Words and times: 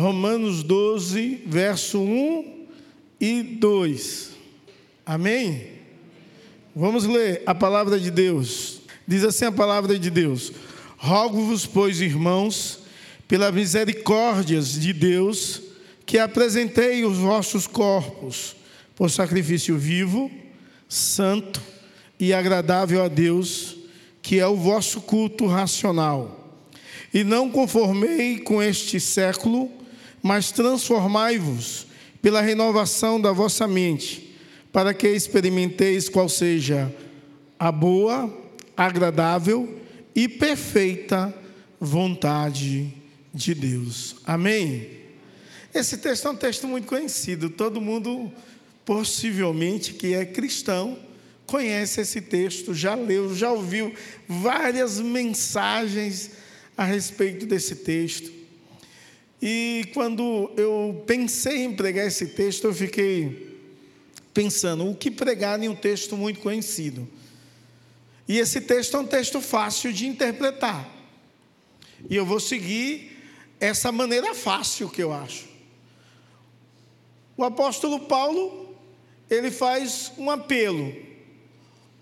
Romanos 0.00 0.62
12, 0.62 1.42
verso 1.44 2.00
1 2.00 2.66
e 3.20 3.42
2. 3.42 4.30
Amém? 5.04 5.72
Vamos 6.74 7.04
ler 7.04 7.42
a 7.44 7.54
palavra 7.54 8.00
de 8.00 8.10
Deus. 8.10 8.80
Diz 9.06 9.22
assim 9.24 9.44
a 9.44 9.52
palavra 9.52 9.98
de 9.98 10.08
Deus: 10.08 10.52
Rogo-vos, 10.96 11.66
pois, 11.66 12.00
irmãos, 12.00 12.78
pelas 13.28 13.52
misericórdias 13.52 14.72
de 14.72 14.94
Deus, 14.94 15.60
que 16.06 16.18
apresentei 16.18 17.04
os 17.04 17.18
vossos 17.18 17.66
corpos 17.66 18.56
por 18.96 19.10
sacrifício 19.10 19.76
vivo, 19.76 20.30
santo 20.88 21.60
e 22.18 22.32
agradável 22.32 23.04
a 23.04 23.08
Deus, 23.08 23.76
que 24.22 24.38
é 24.38 24.46
o 24.46 24.56
vosso 24.56 25.02
culto 25.02 25.46
racional. 25.46 26.58
E 27.12 27.22
não 27.22 27.50
conformei 27.50 28.38
com 28.38 28.62
este 28.62 28.98
século, 28.98 29.79
mas 30.22 30.50
transformai-vos 30.52 31.86
pela 32.20 32.40
renovação 32.40 33.20
da 33.20 33.32
vossa 33.32 33.66
mente, 33.66 34.36
para 34.72 34.92
que 34.94 35.08
experimenteis 35.08 36.08
qual 36.08 36.28
seja 36.28 36.94
a 37.58 37.72
boa, 37.72 38.32
agradável 38.76 39.80
e 40.14 40.28
perfeita 40.28 41.34
vontade 41.80 42.92
de 43.32 43.54
Deus. 43.54 44.16
Amém? 44.24 45.00
Esse 45.74 45.98
texto 45.98 46.26
é 46.26 46.30
um 46.30 46.36
texto 46.36 46.66
muito 46.66 46.86
conhecido, 46.86 47.48
todo 47.48 47.80
mundo, 47.80 48.30
possivelmente, 48.84 49.94
que 49.94 50.14
é 50.14 50.24
cristão, 50.24 50.98
conhece 51.46 52.00
esse 52.00 52.20
texto, 52.20 52.74
já 52.74 52.94
leu, 52.94 53.34
já 53.34 53.50
ouviu 53.50 53.94
várias 54.28 55.00
mensagens 55.00 56.30
a 56.76 56.84
respeito 56.84 57.46
desse 57.46 57.76
texto. 57.76 58.39
E 59.42 59.88
quando 59.94 60.52
eu 60.56 61.02
pensei 61.06 61.64
em 61.64 61.74
pregar 61.74 62.06
esse 62.06 62.26
texto, 62.26 62.64
eu 62.64 62.74
fiquei 62.74 63.58
pensando 64.34 64.88
o 64.88 64.94
que 64.94 65.10
pregar 65.10 65.62
em 65.62 65.68
um 65.68 65.74
texto 65.74 66.16
muito 66.16 66.40
conhecido. 66.40 67.08
E 68.28 68.38
esse 68.38 68.60
texto 68.60 68.96
é 68.96 69.00
um 69.00 69.06
texto 69.06 69.40
fácil 69.40 69.92
de 69.92 70.06
interpretar. 70.06 70.88
E 72.08 72.14
eu 72.14 72.26
vou 72.26 72.38
seguir 72.38 73.16
essa 73.58 73.90
maneira 73.90 74.34
fácil 74.34 74.90
que 74.90 75.02
eu 75.02 75.12
acho. 75.12 75.48
O 77.34 77.42
apóstolo 77.42 78.00
Paulo, 78.00 78.76
ele 79.28 79.50
faz 79.50 80.12
um 80.18 80.30
apelo. 80.30 80.94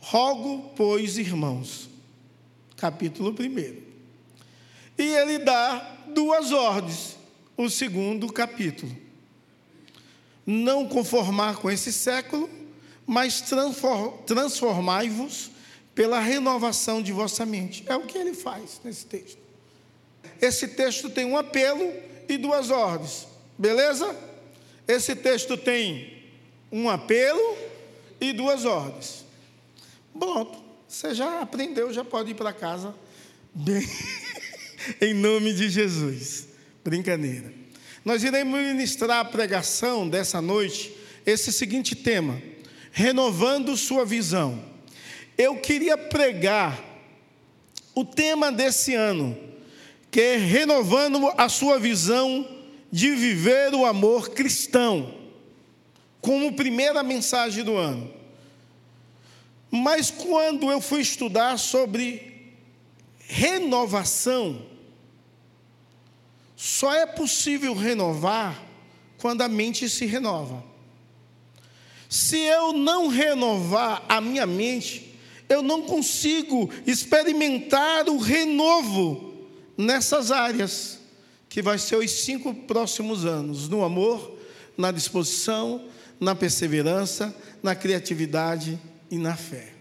Rogo, 0.00 0.72
pois, 0.76 1.18
irmãos. 1.18 1.88
Capítulo 2.76 3.30
1. 3.30 3.76
E 4.98 5.02
ele 5.02 5.38
dá 5.38 5.98
duas 6.12 6.50
ordens 6.50 7.17
o 7.58 7.68
segundo 7.68 8.32
capítulo. 8.32 8.96
Não 10.46 10.88
conformar 10.88 11.56
com 11.56 11.68
esse 11.68 11.92
século, 11.92 12.48
mas 13.04 13.42
transformai-vos 14.24 15.50
pela 15.94 16.20
renovação 16.20 17.02
de 17.02 17.12
vossa 17.12 17.44
mente. 17.44 17.84
É 17.86 17.96
o 17.96 18.06
que 18.06 18.16
ele 18.16 18.32
faz 18.32 18.80
nesse 18.84 19.04
texto. 19.04 19.38
Esse 20.40 20.68
texto 20.68 21.10
tem 21.10 21.24
um 21.24 21.36
apelo 21.36 21.92
e 22.28 22.38
duas 22.38 22.70
ordens, 22.70 23.26
beleza? 23.58 24.16
Esse 24.86 25.16
texto 25.16 25.56
tem 25.56 26.22
um 26.70 26.88
apelo 26.88 27.58
e 28.20 28.32
duas 28.32 28.64
ordens. 28.64 29.24
Pronto, 30.16 30.58
você 30.86 31.12
já 31.12 31.40
aprendeu, 31.40 31.92
já 31.92 32.04
pode 32.04 32.30
ir 32.30 32.34
para 32.34 32.52
casa 32.52 32.94
bem, 33.52 33.86
em 35.00 35.12
nome 35.12 35.52
de 35.52 35.68
Jesus. 35.68 36.47
Brincadeira. 36.88 37.52
Nós 38.02 38.24
iremos 38.24 38.58
ministrar 38.58 39.18
a 39.20 39.24
pregação 39.24 40.08
dessa 40.08 40.40
noite, 40.40 40.90
esse 41.26 41.52
seguinte 41.52 41.94
tema: 41.94 42.40
renovando 42.90 43.76
sua 43.76 44.06
visão. 44.06 44.64
Eu 45.36 45.56
queria 45.56 45.98
pregar 45.98 46.82
o 47.94 48.06
tema 48.06 48.50
desse 48.50 48.94
ano, 48.94 49.36
que 50.10 50.18
é 50.18 50.36
renovando 50.36 51.28
a 51.36 51.50
sua 51.50 51.78
visão 51.78 52.48
de 52.90 53.10
viver 53.10 53.74
o 53.74 53.84
amor 53.84 54.30
cristão, 54.30 55.14
como 56.22 56.56
primeira 56.56 57.02
mensagem 57.02 57.62
do 57.62 57.76
ano. 57.76 58.10
Mas 59.70 60.10
quando 60.10 60.70
eu 60.70 60.80
fui 60.80 61.02
estudar 61.02 61.58
sobre 61.58 62.54
renovação, 63.18 64.62
só 66.60 66.92
é 66.92 67.06
possível 67.06 67.72
renovar 67.72 68.60
quando 69.16 69.42
a 69.42 69.48
mente 69.48 69.88
se 69.88 70.06
renova. 70.06 70.64
Se 72.08 72.36
eu 72.36 72.72
não 72.72 73.06
renovar 73.06 74.04
a 74.08 74.20
minha 74.20 74.44
mente, 74.44 75.16
eu 75.48 75.62
não 75.62 75.82
consigo 75.82 76.68
experimentar 76.84 78.08
o 78.08 78.18
renovo 78.18 79.36
nessas 79.76 80.32
áreas, 80.32 80.98
que 81.48 81.62
vai 81.62 81.78
ser 81.78 81.94
os 81.94 82.10
cinco 82.10 82.52
próximos 82.52 83.24
anos: 83.24 83.68
no 83.68 83.84
amor, 83.84 84.36
na 84.76 84.90
disposição, 84.90 85.86
na 86.18 86.34
perseverança, 86.34 87.32
na 87.62 87.76
criatividade 87.76 88.76
e 89.08 89.16
na 89.16 89.36
fé. 89.36 89.77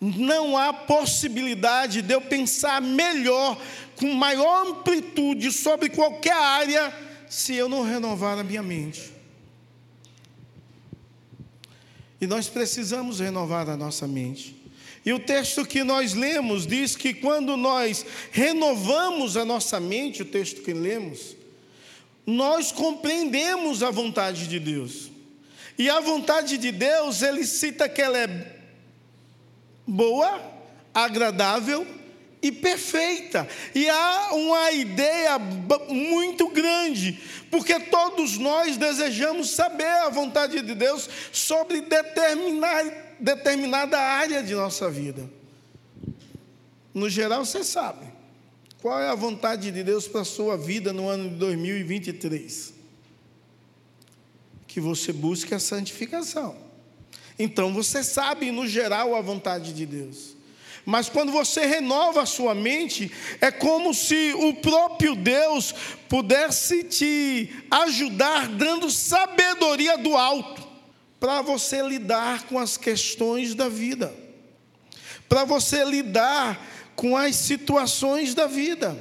Não 0.00 0.56
há 0.56 0.72
possibilidade 0.72 2.02
de 2.02 2.12
eu 2.12 2.20
pensar 2.20 2.82
melhor, 2.82 3.60
com 3.96 4.12
maior 4.12 4.66
amplitude 4.66 5.50
sobre 5.50 5.88
qualquer 5.88 6.36
área, 6.36 6.92
se 7.28 7.54
eu 7.54 7.68
não 7.68 7.82
renovar 7.82 8.38
a 8.38 8.44
minha 8.44 8.62
mente. 8.62 9.12
E 12.20 12.26
nós 12.26 12.48
precisamos 12.48 13.20
renovar 13.20 13.68
a 13.68 13.76
nossa 13.76 14.06
mente. 14.06 14.56
E 15.04 15.12
o 15.12 15.18
texto 15.18 15.64
que 15.64 15.84
nós 15.84 16.14
lemos 16.14 16.66
diz 16.66 16.96
que 16.96 17.14
quando 17.14 17.56
nós 17.56 18.04
renovamos 18.32 19.36
a 19.36 19.44
nossa 19.44 19.78
mente, 19.78 20.22
o 20.22 20.26
texto 20.26 20.62
que 20.62 20.72
lemos, 20.72 21.36
nós 22.26 22.72
compreendemos 22.72 23.82
a 23.82 23.90
vontade 23.90 24.48
de 24.48 24.58
Deus. 24.58 25.10
E 25.78 25.88
a 25.88 26.00
vontade 26.00 26.58
de 26.58 26.72
Deus, 26.72 27.22
ele 27.22 27.44
cita 27.44 27.88
que 27.88 28.02
ela 28.02 28.18
é 28.18 28.55
boa, 29.86 30.40
agradável 30.92 31.86
e 32.42 32.50
perfeita. 32.50 33.48
E 33.74 33.88
há 33.88 34.30
uma 34.32 34.72
ideia 34.72 35.38
muito 35.38 36.48
grande, 36.48 37.20
porque 37.50 37.78
todos 37.80 38.38
nós 38.38 38.76
desejamos 38.76 39.50
saber 39.50 39.84
a 39.84 40.08
vontade 40.08 40.60
de 40.60 40.74
Deus 40.74 41.08
sobre 41.32 41.80
determinar, 41.82 42.84
determinada 43.20 43.98
área 43.98 44.42
de 44.42 44.54
nossa 44.54 44.90
vida. 44.90 45.28
No 46.92 47.10
geral, 47.10 47.44
você 47.44 47.62
sabe. 47.62 48.06
Qual 48.80 48.98
é 49.00 49.08
a 49.08 49.14
vontade 49.14 49.70
de 49.70 49.82
Deus 49.82 50.06
para 50.06 50.20
a 50.20 50.24
sua 50.24 50.56
vida 50.56 50.92
no 50.92 51.08
ano 51.08 51.28
de 51.30 51.36
2023? 51.36 52.72
Que 54.66 54.80
você 54.80 55.12
busque 55.12 55.54
a 55.54 55.58
santificação. 55.58 56.65
Então 57.38 57.72
você 57.72 58.02
sabe, 58.02 58.50
no 58.50 58.66
geral, 58.66 59.14
a 59.14 59.20
vontade 59.20 59.72
de 59.72 59.84
Deus. 59.84 60.36
Mas 60.86 61.08
quando 61.08 61.32
você 61.32 61.66
renova 61.66 62.22
a 62.22 62.26
sua 62.26 62.54
mente, 62.54 63.10
é 63.40 63.50
como 63.50 63.92
se 63.92 64.32
o 64.34 64.54
próprio 64.54 65.16
Deus 65.16 65.74
pudesse 66.08 66.84
te 66.84 67.50
ajudar, 67.70 68.48
dando 68.48 68.88
sabedoria 68.88 69.98
do 69.98 70.16
alto, 70.16 70.64
para 71.18 71.42
você 71.42 71.82
lidar 71.82 72.44
com 72.44 72.56
as 72.56 72.76
questões 72.76 73.52
da 73.52 73.68
vida, 73.68 74.14
para 75.28 75.44
você 75.44 75.84
lidar 75.84 76.64
com 76.94 77.16
as 77.16 77.34
situações 77.34 78.32
da 78.32 78.46
vida, 78.46 78.96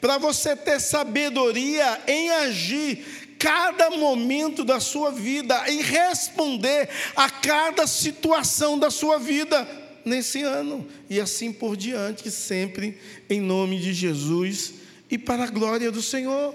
para 0.00 0.16
você 0.16 0.56
ter 0.56 0.80
sabedoria 0.80 2.00
em 2.06 2.30
agir 2.30 3.27
cada 3.38 3.90
momento 3.90 4.64
da 4.64 4.80
sua 4.80 5.10
vida 5.10 5.70
e 5.70 5.80
responder 5.80 6.88
a 7.14 7.30
cada 7.30 7.86
situação 7.86 8.78
da 8.78 8.90
sua 8.90 9.18
vida 9.18 9.66
nesse 10.04 10.42
ano 10.42 10.86
e 11.08 11.20
assim 11.20 11.52
por 11.52 11.76
diante, 11.76 12.30
sempre 12.30 12.98
em 13.28 13.40
nome 13.40 13.78
de 13.78 13.92
Jesus 13.92 14.74
e 15.10 15.16
para 15.16 15.44
a 15.44 15.50
glória 15.50 15.90
do 15.92 16.02
Senhor. 16.02 16.54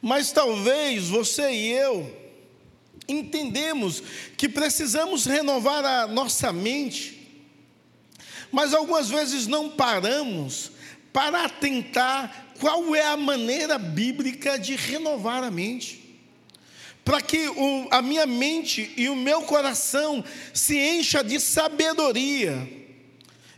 Mas 0.00 0.32
talvez 0.32 1.08
você 1.08 1.50
e 1.50 1.72
eu 1.72 2.24
entendemos 3.06 4.02
que 4.36 4.48
precisamos 4.48 5.26
renovar 5.26 5.84
a 5.84 6.06
nossa 6.06 6.52
mente, 6.52 7.42
mas 8.50 8.72
algumas 8.72 9.10
vezes 9.10 9.46
não 9.46 9.68
paramos 9.68 10.72
para 11.12 11.44
atentar 11.44 12.43
qual 12.60 12.94
é 12.94 13.06
a 13.06 13.16
maneira 13.16 13.78
bíblica 13.78 14.58
de 14.58 14.76
renovar 14.76 15.42
a 15.42 15.50
mente. 15.50 16.02
Para 17.04 17.20
que 17.20 17.48
o, 17.48 17.88
a 17.90 18.00
minha 18.00 18.26
mente 18.26 18.92
e 18.96 19.08
o 19.08 19.16
meu 19.16 19.42
coração 19.42 20.24
se 20.54 20.78
encha 20.78 21.22
de 21.22 21.38
sabedoria 21.38 22.66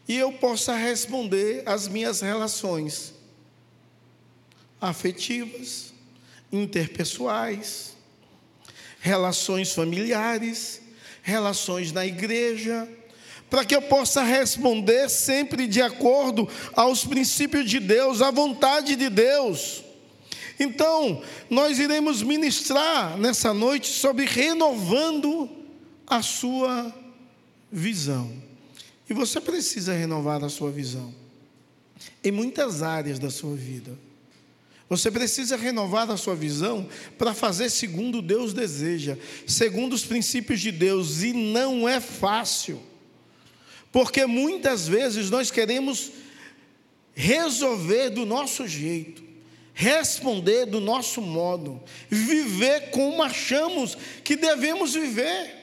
e 0.09 0.17
eu 0.17 0.33
possa 0.33 0.75
responder 0.75 1.63
às 1.67 1.89
minhas 1.89 2.21
relações 2.21 3.15
afetivas, 4.81 5.93
interpessoais, 6.53 7.97
relações 9.01 9.73
familiares, 9.73 10.81
relações 11.23 11.93
na 11.93 12.07
igreja, 12.07 12.89
para 13.57 13.65
que 13.65 13.75
eu 13.75 13.81
possa 13.81 14.23
responder 14.23 15.09
sempre 15.09 15.67
de 15.67 15.81
acordo 15.81 16.47
aos 16.75 17.07
princípios 17.07 17.71
de 17.71 17.81
Deus, 17.81 18.21
à 18.21 18.31
vontade 18.31 18.95
de 18.97 19.09
Deus. 19.09 19.83
Então, 20.61 21.23
nós 21.49 21.79
iremos 21.79 22.23
ministrar 22.23 23.17
nessa 23.17 23.55
noite 23.55 23.89
sobre 23.89 24.27
renovando 24.27 25.49
a 26.07 26.21
sua 26.21 26.95
visão. 27.73 28.31
E 29.09 29.15
você 29.15 29.41
precisa 29.41 29.95
renovar 29.95 30.45
a 30.45 30.51
sua 30.51 30.71
visão 30.71 31.15
em 32.23 32.31
muitas 32.31 32.83
áreas 32.83 33.19
da 33.19 33.31
sua 33.31 33.57
vida. 33.57 33.99
Você 34.87 35.11
precisa 35.11 35.57
renovar 35.57 36.11
a 36.11 36.19
sua 36.19 36.37
visão 36.37 36.87
para 37.17 37.33
fazer 37.33 37.71
segundo 37.71 38.21
Deus 38.21 38.53
deseja, 38.53 39.17
segundo 39.47 39.95
os 39.95 40.05
princípios 40.05 40.61
de 40.61 40.71
Deus, 40.71 41.23
e 41.23 41.33
não 41.33 41.89
é 41.89 42.01
fácil. 42.01 42.79
Porque 43.93 44.27
muitas 44.27 44.87
vezes 44.87 45.31
nós 45.31 45.51
queremos 45.51 46.13
resolver 47.15 48.11
do 48.11 48.27
nosso 48.27 48.69
jeito, 48.69 49.25
responder 49.73 50.67
do 50.67 50.81
nosso 50.81 51.23
modo, 51.23 51.83
viver 52.11 52.91
como 52.91 53.23
achamos 53.23 53.97
que 54.23 54.37
devemos 54.37 54.95
viver. 54.95 55.55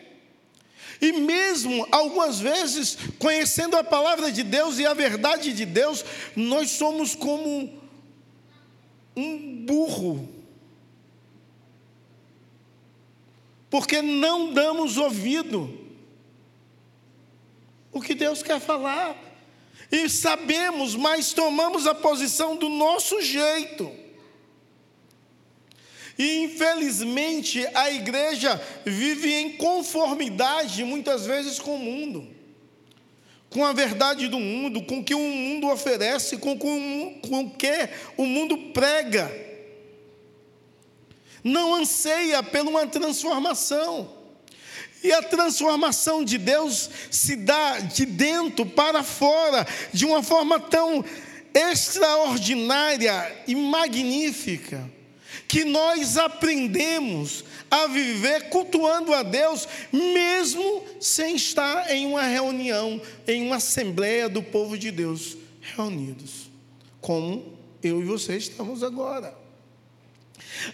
E 1.00 1.12
mesmo 1.12 1.86
algumas 1.92 2.40
vezes, 2.40 2.98
conhecendo 3.20 3.76
a 3.76 3.84
palavra 3.84 4.32
de 4.32 4.42
Deus 4.42 4.80
e 4.80 4.86
a 4.86 4.94
verdade 4.94 5.54
de 5.54 5.66
Deus, 5.66 6.04
nós 6.36 6.72
somos 6.72 7.14
como 7.14 7.72
um 9.16 9.66
burro. 9.66 10.30
Porque 13.70 14.02
não 14.02 14.54
damos 14.54 14.98
ouvido 14.98 15.83
o 17.94 18.02
que 18.02 18.16
Deus 18.16 18.42
quer 18.42 18.60
falar. 18.60 19.16
E 19.92 20.10
sabemos, 20.10 20.96
mas 20.96 21.34
tomamos 21.34 21.86
a 21.86 21.94
posição 21.94 22.56
do 22.56 22.68
nosso 22.68 23.22
jeito. 23.22 23.92
E 26.18 26.44
infelizmente 26.44 27.66
a 27.74 27.92
igreja 27.92 28.62
vive 28.86 29.34
em 29.34 29.52
conformidade 29.54 30.84
muitas 30.84 31.26
vezes 31.26 31.60
com 31.60 31.76
o 31.76 31.80
mundo, 31.80 32.28
com 33.50 33.66
a 33.66 33.74
verdade 33.74 34.28
do 34.28 34.40
mundo, 34.40 34.84
com 34.84 35.00
o 35.00 35.04
que 35.04 35.16
o 35.16 35.20
mundo 35.20 35.68
oferece, 35.70 36.38
com, 36.38 36.54
o 36.54 37.50
que 37.52 37.90
o 38.18 38.26
mundo 38.26 38.58
prega. 38.74 39.32
Não 41.44 41.76
anseia 41.76 42.42
por 42.42 42.62
uma 42.62 42.88
transformação. 42.88 44.23
E 45.04 45.12
a 45.12 45.22
transformação 45.22 46.24
de 46.24 46.38
Deus 46.38 46.90
se 47.12 47.36
dá 47.36 47.80
de 47.80 48.06
dentro 48.06 48.66
para 48.66 49.04
fora, 49.04 49.68
de 49.92 50.06
uma 50.06 50.24
forma 50.24 50.60
tão 50.60 51.04
extraordinária 51.54 53.44
e 53.46 53.54
magnífica, 53.54 54.90
que 55.48 55.66
nós 55.66 56.18
aprendemos 56.18 57.44
a 57.70 57.88
viver 57.88 58.50
cultuando 58.50 59.14
a 59.14 59.24
Deus, 59.24 59.68
mesmo 59.92 60.84
sem 61.00 61.36
estar 61.36 61.92
em 61.92 62.06
uma 62.06 62.24
reunião, 62.24 63.02
em 63.28 63.46
uma 63.46 63.58
assembleia 63.58 64.30
do 64.30 64.42
povo 64.42 64.78
de 64.78 64.90
Deus 64.90 65.36
reunidos, 65.76 66.50
como 67.02 67.58
eu 67.84 68.02
e 68.02 68.06
você 68.06 68.38
estamos 68.38 68.84
agora. 68.84 69.43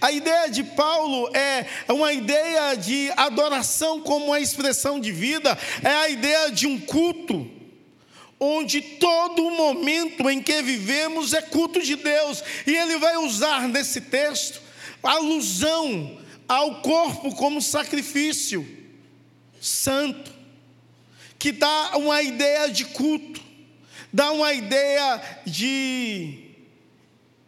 A 0.01 0.11
ideia 0.11 0.49
de 0.49 0.63
Paulo 0.63 1.29
é 1.35 1.65
uma 1.89 2.13
ideia 2.13 2.75
de 2.75 3.11
adoração 3.15 4.01
como 4.01 4.27
uma 4.27 4.39
expressão 4.39 4.99
de 4.99 5.11
vida, 5.11 5.57
é 5.83 5.89
a 5.89 6.09
ideia 6.09 6.51
de 6.51 6.67
um 6.67 6.79
culto, 6.79 7.49
onde 8.39 8.81
todo 8.81 9.51
momento 9.51 10.29
em 10.29 10.41
que 10.41 10.61
vivemos 10.61 11.33
é 11.33 11.41
culto 11.41 11.81
de 11.81 11.95
Deus, 11.95 12.43
e 12.65 12.75
ele 12.75 12.97
vai 12.97 13.17
usar 13.17 13.67
nesse 13.67 14.01
texto 14.01 14.61
alusão 15.03 16.17
ao 16.47 16.81
corpo 16.81 17.33
como 17.35 17.61
sacrifício 17.61 18.67
santo, 19.61 20.31
que 21.37 21.51
dá 21.51 21.91
uma 21.95 22.21
ideia 22.21 22.69
de 22.69 22.85
culto, 22.85 23.41
dá 24.11 24.31
uma 24.31 24.53
ideia 24.53 25.21
de 25.45 26.48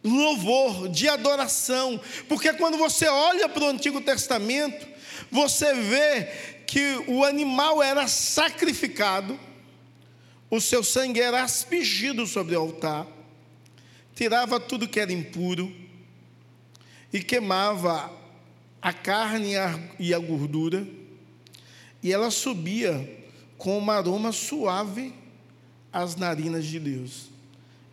louvor, 0.03 0.89
de 0.89 1.07
adoração, 1.07 2.00
porque 2.27 2.53
quando 2.53 2.77
você 2.77 3.07
olha 3.07 3.48
para 3.48 3.63
o 3.63 3.68
Antigo 3.68 4.01
Testamento, 4.01 4.88
você 5.30 5.74
vê 5.74 6.25
que 6.65 7.03
o 7.07 7.24
animal 7.24 7.81
era 7.81 8.07
sacrificado, 8.07 9.39
o 10.50 10.59
seu 10.59 10.83
sangue 10.83 11.21
era 11.21 11.44
aspergido 11.44 12.25
sobre 12.25 12.56
o 12.56 12.59
altar, 12.59 13.07
tirava 14.15 14.59
tudo 14.59 14.88
que 14.88 15.00
era 15.00 15.13
impuro 15.13 15.74
e 17.13 17.21
queimava 17.21 18.12
a 18.81 18.92
carne 18.92 19.53
e 20.00 20.13
a 20.13 20.19
gordura, 20.19 20.88
e 22.01 22.12
ela 22.12 22.31
subia 22.31 23.19
com 23.57 23.77
um 23.77 23.92
aroma 23.92 24.31
suave 24.31 25.13
às 25.94 26.15
narinas 26.15 26.65
de 26.65 26.80
Deus. 26.80 27.31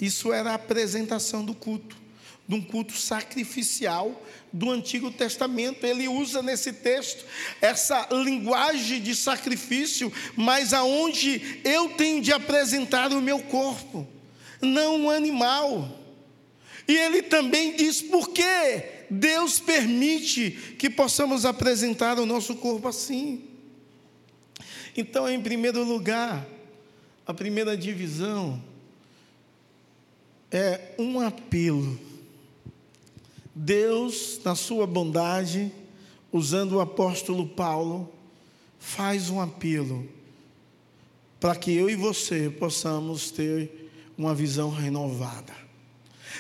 Isso 0.01 0.33
era 0.33 0.53
a 0.53 0.55
apresentação 0.55 1.45
do 1.45 1.55
culto, 1.55 1.97
de 2.47 2.55
um 2.55 2.61
culto 2.61 2.93
sacrificial 2.93 4.25
do 4.53 4.71
Antigo 4.71 5.11
Testamento. 5.11 5.85
Ele 5.85 6.09
usa 6.09 6.43
nesse 6.43 6.73
texto 6.73 7.25
essa 7.61 8.09
linguagem 8.13 9.03
de 9.03 9.15
sacrifício, 9.15 10.13
mas 10.37 10.73
aonde 10.73 11.61
eu 11.65 11.91
tenho 11.91 12.23
de 12.23 12.33
apresentar 12.33 13.13
o 13.13 13.21
meu 13.21 13.41
corpo, 13.41 14.07
não 14.61 15.03
um 15.03 15.11
animal. 15.11 15.97
E 16.87 16.97
ele 16.97 17.23
também 17.23 17.77
diz 17.77 18.01
por 18.01 18.31
que 18.31 18.83
Deus 19.11 19.59
permite 19.59 20.51
que 20.79 20.89
possamos 20.89 21.45
apresentar 21.45 22.19
o 22.19 22.25
nosso 22.27 22.57
corpo 22.57 22.89
assim. 22.89 23.45
Então, 24.97 25.29
em 25.29 25.41
primeiro 25.41 25.85
lugar, 25.85 26.47
a 27.27 27.35
primeira 27.35 27.77
divisão 27.77 28.63
é 30.51 30.95
um 30.99 31.21
apelo. 31.21 31.99
Deus, 33.55 34.41
na 34.45 34.55
sua 34.55 34.87
bondade, 34.87 35.73
usando 36.33 36.77
o 36.77 36.81
apóstolo 36.81 37.47
Paulo, 37.47 38.13
faz 38.79 39.31
um 39.31 39.41
apelo 39.41 40.09
para 41.41 41.55
que 41.55 41.73
eu 41.73 41.89
e 41.89 41.95
você 41.95 42.51
possamos 42.51 43.31
ter 43.31 43.91
uma 44.17 44.35
visão 44.35 44.71
renovada. 44.71 45.55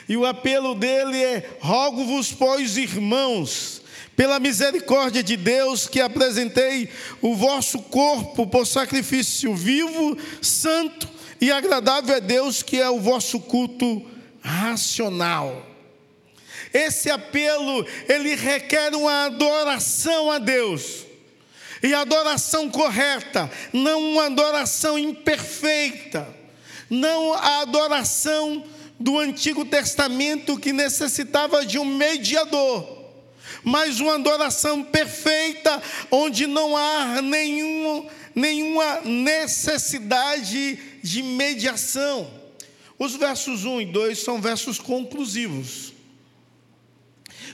E 0.08 0.16
o 0.16 0.26
apelo 0.26 0.74
dele 0.74 1.16
é: 1.22 1.58
rogo-vos, 1.60 2.32
pois, 2.32 2.76
irmãos, 2.76 3.82
pela 4.16 4.40
misericórdia 4.40 5.22
de 5.22 5.36
Deus, 5.36 5.86
que 5.86 6.00
apresentei 6.00 6.88
o 7.20 7.34
vosso 7.34 7.80
corpo 7.82 8.46
por 8.46 8.66
sacrifício 8.66 9.54
vivo, 9.54 10.16
santo 10.40 11.17
e 11.40 11.50
agradável 11.50 12.16
é 12.16 12.20
Deus, 12.20 12.62
que 12.62 12.80
é 12.80 12.90
o 12.90 13.00
vosso 13.00 13.40
culto 13.40 14.04
racional. 14.40 15.64
Esse 16.72 17.10
apelo, 17.10 17.86
ele 18.08 18.34
requer 18.34 18.94
uma 18.94 19.26
adoração 19.26 20.30
a 20.30 20.38
Deus. 20.38 21.06
E 21.82 21.94
adoração 21.94 22.68
correta, 22.68 23.50
não 23.72 24.12
uma 24.12 24.26
adoração 24.26 24.98
imperfeita, 24.98 26.26
não 26.90 27.32
a 27.32 27.60
adoração 27.60 28.64
do 28.98 29.16
Antigo 29.16 29.64
Testamento 29.64 30.58
que 30.58 30.72
necessitava 30.72 31.64
de 31.64 31.78
um 31.78 31.84
mediador, 31.84 32.98
mas 33.62 34.00
uma 34.00 34.16
adoração 34.16 34.82
perfeita, 34.82 35.80
onde 36.10 36.48
não 36.48 36.76
há 36.76 37.22
nenhum, 37.22 38.08
nenhuma 38.38 39.00
necessidade 39.00 40.78
de 41.02 41.22
mediação. 41.22 42.30
Os 42.98 43.14
versos 43.14 43.64
1 43.64 43.82
e 43.82 43.86
2 43.86 44.18
são 44.18 44.40
versos 44.40 44.78
conclusivos. 44.78 45.92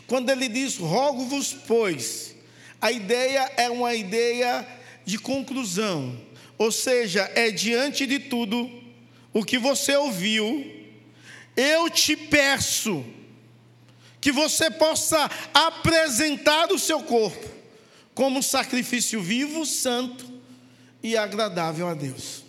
Quando 0.06 0.30
ele 0.30 0.48
diz, 0.48 0.76
rogo-vos, 0.76 1.54
pois, 1.66 2.36
a 2.80 2.92
ideia 2.92 3.50
é 3.56 3.70
uma 3.70 3.94
ideia 3.94 4.66
de 5.04 5.18
conclusão, 5.18 6.18
ou 6.58 6.70
seja, 6.70 7.30
é 7.34 7.50
diante 7.50 8.06
de 8.06 8.18
tudo 8.18 8.70
o 9.32 9.44
que 9.44 9.58
você 9.58 9.96
ouviu, 9.96 10.72
eu 11.56 11.88
te 11.88 12.16
peço 12.16 13.04
que 14.20 14.32
você 14.32 14.70
possa 14.70 15.30
apresentar 15.52 16.72
o 16.72 16.78
seu 16.78 17.02
corpo 17.02 17.48
como 18.14 18.42
sacrifício 18.42 19.20
vivo, 19.20 19.66
santo 19.66 20.33
e 21.04 21.16
agradável 21.16 21.86
a 21.86 21.94
Deus. 21.94 22.42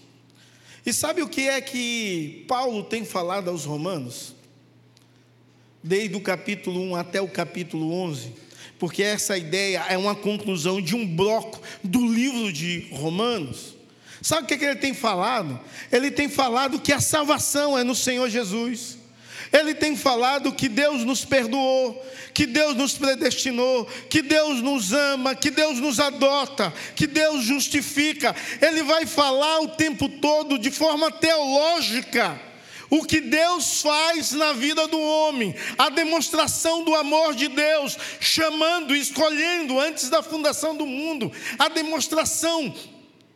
E 0.84 0.92
sabe 0.92 1.22
o 1.22 1.30
que 1.30 1.48
é 1.48 1.62
que 1.62 2.44
Paulo 2.48 2.84
tem 2.84 3.06
falado 3.06 3.50
aos 3.52 3.66
romanos? 3.66 4.36
desde 5.86 6.16
o 6.16 6.22
capítulo 6.22 6.82
1 6.82 6.96
até 6.96 7.22
o 7.22 7.28
capítulo 7.28 7.94
11, 7.94 8.34
porque 8.80 9.04
essa 9.04 9.38
ideia 9.38 9.86
é 9.88 9.96
uma 9.96 10.16
conclusão 10.16 10.82
de 10.82 10.96
um 10.96 11.06
bloco 11.06 11.62
do 11.84 12.12
livro 12.12 12.52
de 12.52 12.88
Romanos. 12.92 13.76
Sabe 14.20 14.46
o 14.46 14.48
que, 14.48 14.66
ele 14.66 14.78
tem 14.78 14.96
falado? 14.96 15.60
Ele 15.92 16.10
tem 16.10 16.28
falado 16.28 16.80
que 16.80 16.92
a 16.92 17.00
salvação 17.00 17.78
é 17.78 17.84
no 17.84 17.94
Senhor 17.94 18.28
Jesus. 18.28 18.98
Ele 19.52 19.74
tem 19.74 19.96
falado 19.96 20.52
que 20.52 20.68
Deus 20.68 21.04
nos 21.04 21.24
perdoou, 21.24 22.04
que 22.34 22.46
Deus 22.46 22.76
nos 22.76 22.94
predestinou, 22.94 23.86
que 24.10 24.22
Deus 24.22 24.62
nos 24.62 24.92
ama, 24.94 25.36
que 25.36 25.50
Deus 25.50 25.80
nos 25.80 26.00
adota, 26.00 26.74
que 26.96 27.08
Deus 27.08 27.44
justifica. 27.44 28.36
Ele 28.62 28.84
vai 28.84 29.06
falar 29.06 29.62
o 29.62 29.70
tempo 29.70 30.10
todo 30.10 30.58
de 30.58 30.72
forma 30.72 31.12
teológica 31.12 32.40
o 32.90 33.04
que 33.04 33.20
Deus 33.20 33.82
faz 33.82 34.32
na 34.32 34.54
vida 34.54 34.88
do 34.88 35.00
homem, 35.00 35.56
a 35.78 35.90
demonstração 35.90 36.84
do 36.84 36.96
amor 36.96 37.34
de 37.34 37.48
Deus, 37.48 37.98
chamando, 38.20 38.96
escolhendo 38.96 39.80
antes 39.80 40.10
da 40.10 40.22
fundação 40.22 40.76
do 40.76 40.86
mundo, 40.86 41.32
a 41.58 41.68
demonstração 41.68 42.74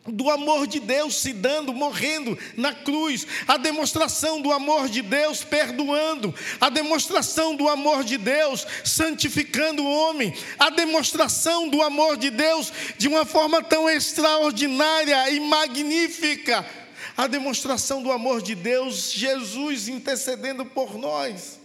do 0.08 0.30
amor 0.30 0.66
de 0.66 0.80
Deus 0.80 1.16
se 1.16 1.34
dando, 1.34 1.74
morrendo 1.74 2.38
na 2.56 2.74
cruz, 2.74 3.28
a 3.48 3.58
demonstração 3.58 4.42
do 4.42 4.52
amor 4.52 4.90
de 4.90 5.02
Deus 5.02 5.44
perdoando, 5.44 6.34
a 6.60 6.70
demonstração 6.70 7.56
do 7.56 7.68
amor 7.68 8.04
de 8.04 8.18
Deus 8.18 8.66
santificando 8.84 9.84
o 9.84 9.92
homem, 9.92 10.34
a 10.58 10.70
demonstração 10.70 11.68
do 11.68 11.82
amor 11.82 12.18
de 12.18 12.30
Deus 12.30 12.72
de 12.98 13.08
uma 13.08 13.26
forma 13.26 13.62
tão 13.62 13.90
extraordinária 13.90 15.30
e 15.32 15.40
magnífica, 15.40 16.66
a 17.16 17.28
demonstração 17.28 18.02
do 18.02 18.12
amor 18.12 18.42
de 18.42 18.56
Deus, 18.56 19.12
Jesus 19.12 19.90
intercedendo 19.90 20.66
por 20.66 20.98
nós. 20.98 21.59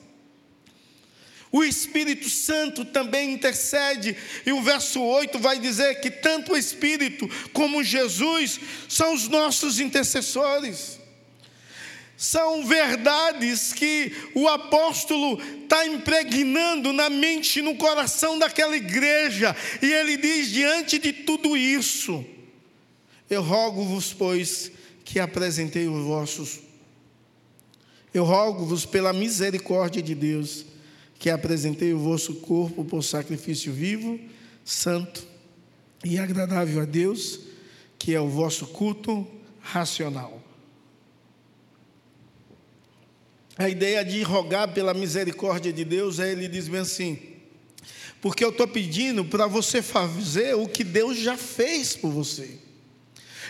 O 1.55 1.63
Espírito 1.63 2.29
Santo 2.29 2.85
também 2.85 3.33
intercede, 3.33 4.17
e 4.45 4.51
o 4.51 4.61
verso 4.61 5.01
8 5.01 5.39
vai 5.39 5.57
dizer 5.57 6.01
que 6.01 6.11
tanto 6.11 6.53
o 6.53 6.57
Espírito 6.57 7.31
como 7.53 7.85
Jesus 7.85 8.59
são 8.89 9.15
os 9.15 9.29
nossos 9.29 9.79
intercessores. 9.79 10.99
São 12.17 12.67
verdades 12.67 13.73
que 13.73 14.13
o 14.35 14.49
apóstolo 14.49 15.41
está 15.63 15.87
impregnando 15.87 16.93
na 16.93 17.09
mente 17.09 17.61
e 17.61 17.63
no 17.63 17.77
coração 17.77 18.37
daquela 18.37 18.77
igreja, 18.77 19.55
e 19.81 19.87
ele 19.87 20.17
diz: 20.17 20.49
diante 20.51 20.99
de 20.99 21.13
tudo 21.13 21.57
isso, 21.57 22.25
eu 23.31 23.43
rogo-vos, 23.43 24.13
pois, 24.13 24.73
que 25.05 25.21
apresentei 25.21 25.87
os 25.87 26.03
vossos. 26.03 26.59
Eu 28.13 28.25
rogo-vos 28.25 28.85
pela 28.85 29.13
misericórdia 29.13 30.03
de 30.03 30.17
Deus 30.17 30.74
que 31.19 31.31
apresentei 31.31 31.93
o 31.93 31.99
vosso 31.99 32.35
corpo 32.37 32.85
por 32.85 33.03
sacrifício 33.03 33.73
vivo, 33.73 34.19
santo 34.65 35.27
e 36.05 36.19
agradável 36.19 36.83
a 36.83 36.85
Deus, 36.85 37.41
que 37.99 38.15
é 38.15 38.21
o 38.21 38.29
vosso 38.29 38.67
culto 38.69 39.27
racional. 39.61 40.43
A 43.57 43.69
ideia 43.69 44.05
de 44.05 44.23
rogar 44.23 44.75
pela 44.75 44.93
misericórdia 44.93 45.73
de 45.73 45.85
Deus 45.85 46.19
é 46.19 46.33
ele 46.33 46.49
diz 46.49 46.69
bem 46.69 46.81
assim: 46.81 47.19
porque 48.21 48.45
eu 48.45 48.49
estou 48.49 48.67
pedindo 48.67 49.25
para 49.25 49.47
você 49.47 49.83
fazer 49.83 50.55
o 50.55 50.67
que 50.67 50.83
Deus 50.83 51.19
já 51.19 51.37
fez 51.37 51.95
por 51.95 52.11
você. 52.11 52.64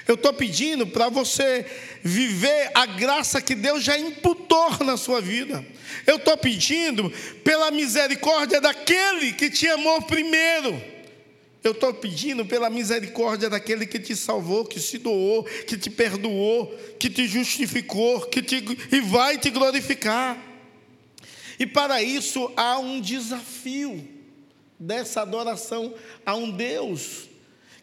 Eu 0.06 0.16
estou 0.16 0.32
pedindo 0.34 0.86
para 0.86 1.08
você 1.08 1.64
viver 2.02 2.70
a 2.74 2.84
graça 2.84 3.40
que 3.40 3.54
Deus 3.54 3.82
já 3.82 3.98
imputou 3.98 4.84
na 4.84 4.96
sua 4.96 5.20
vida. 5.20 5.64
Eu 6.06 6.16
estou 6.16 6.36
pedindo 6.36 7.10
pela 7.42 7.70
misericórdia 7.70 8.60
daquele 8.60 9.32
que 9.32 9.48
te 9.48 9.66
amou 9.68 10.02
primeiro. 10.02 10.80
Eu 11.62 11.72
estou 11.72 11.94
pedindo 11.94 12.44
pela 12.44 12.68
misericórdia 12.68 13.48
daquele 13.48 13.86
que 13.86 13.98
te 13.98 14.14
salvou, 14.14 14.66
que 14.66 14.78
se 14.78 14.98
doou, 14.98 15.44
que 15.44 15.78
te 15.78 15.88
perdoou, 15.88 16.66
que 16.98 17.08
te 17.08 17.26
justificou, 17.26 18.20
que 18.26 18.42
te, 18.42 18.62
e 18.92 19.00
vai 19.00 19.38
te 19.38 19.48
glorificar. 19.48 20.38
E 21.58 21.66
para 21.66 22.02
isso 22.02 22.52
há 22.54 22.78
um 22.78 23.00
desafio 23.00 24.06
dessa 24.78 25.22
adoração 25.22 25.94
a 26.26 26.34
um 26.34 26.50
Deus 26.50 27.30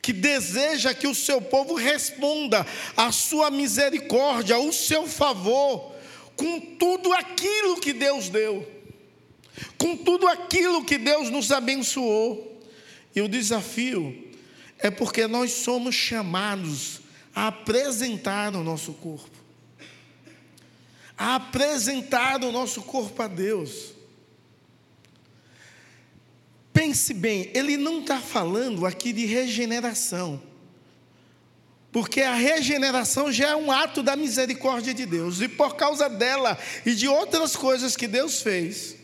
que 0.02 0.12
deseja 0.12 0.94
que 0.94 1.08
o 1.08 1.16
seu 1.16 1.40
povo 1.42 1.76
responda 1.76 2.66
à 2.98 3.12
sua 3.12 3.52
misericórdia, 3.52 4.56
ao 4.56 4.72
seu 4.72 5.08
favor, 5.08 5.94
com 6.36 6.60
tudo 6.60 7.14
aquilo 7.14 7.80
que 7.80 7.94
Deus 7.94 8.30
deu, 8.30 8.68
com 9.78 9.96
tudo 9.96 10.28
aquilo 10.28 10.84
que 10.84 10.98
Deus 10.98 11.30
nos 11.30 11.52
abençoou. 11.52 12.60
E 13.16 13.22
o 13.22 13.28
desafio 13.28 14.32
é 14.80 14.90
porque 14.90 15.28
nós 15.28 15.52
somos 15.52 15.94
chamados 15.94 17.02
a 17.36 17.48
apresentar 17.48 18.56
o 18.56 18.64
nosso 18.64 18.94
corpo, 18.94 19.38
a 21.18 21.36
apresentar 21.36 22.44
o 22.44 22.52
nosso 22.52 22.82
corpo 22.82 23.22
a 23.22 23.28
Deus. 23.28 23.94
Pense 26.82 27.14
bem, 27.14 27.52
ele 27.54 27.78
não 27.78 28.00
está 28.00 28.20
falando 28.20 28.88
aqui 28.88 29.14
de 29.14 29.24
regeneração, 29.28 30.42
porque 31.92 32.22
a 32.22 32.34
regeneração 32.34 33.32
já 33.32 33.50
é 33.50 33.56
um 33.56 33.72
ato 33.72 34.02
da 34.02 34.16
misericórdia 34.16 34.92
de 34.92 35.06
Deus, 35.06 35.42
e 35.42 35.48
por 35.48 35.76
causa 35.76 36.10
dela 36.10 36.58
e 36.84 36.96
de 36.96 37.08
outras 37.08 37.56
coisas 37.56 37.96
que 37.96 38.08
Deus 38.08 38.42
fez, 38.42 38.96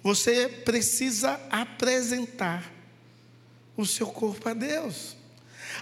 você 0.00 0.48
precisa 0.48 1.40
apresentar 1.50 2.72
o 3.76 3.84
seu 3.84 4.06
corpo 4.06 4.48
a 4.48 4.54
Deus. 4.54 5.16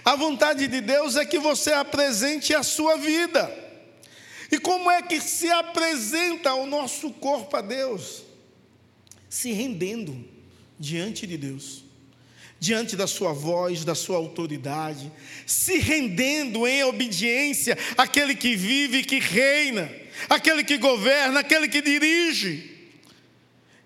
A 0.03 0.15
vontade 0.15 0.67
de 0.67 0.81
Deus 0.81 1.17
é 1.17 1.23
que 1.23 1.37
você 1.37 1.71
apresente 1.71 2.51
a 2.55 2.63
sua 2.63 2.97
vida. 2.97 3.47
E 4.51 4.57
como 4.57 4.89
é 4.89 5.03
que 5.03 5.21
se 5.21 5.51
apresenta 5.51 6.55
o 6.55 6.65
nosso 6.65 7.11
corpo 7.11 7.55
a 7.55 7.61
Deus? 7.61 8.32
Se 9.33 9.51
rendendo 9.51 10.23
diante 10.77 11.25
de 11.25 11.35
Deus, 11.37 11.83
diante 12.59 12.95
da 12.95 13.07
sua 13.07 13.33
voz, 13.33 13.83
da 13.83 13.95
sua 13.95 14.17
autoridade, 14.17 15.11
se 15.43 15.79
rendendo 15.79 16.67
em 16.67 16.83
obediência 16.83 17.75
àquele 17.97 18.35
que 18.35 18.55
vive, 18.55 19.03
que 19.03 19.17
reina, 19.17 19.91
aquele 20.29 20.63
que 20.63 20.77
governa, 20.77 21.39
aquele 21.39 21.67
que 21.67 21.81
dirige. 21.81 22.77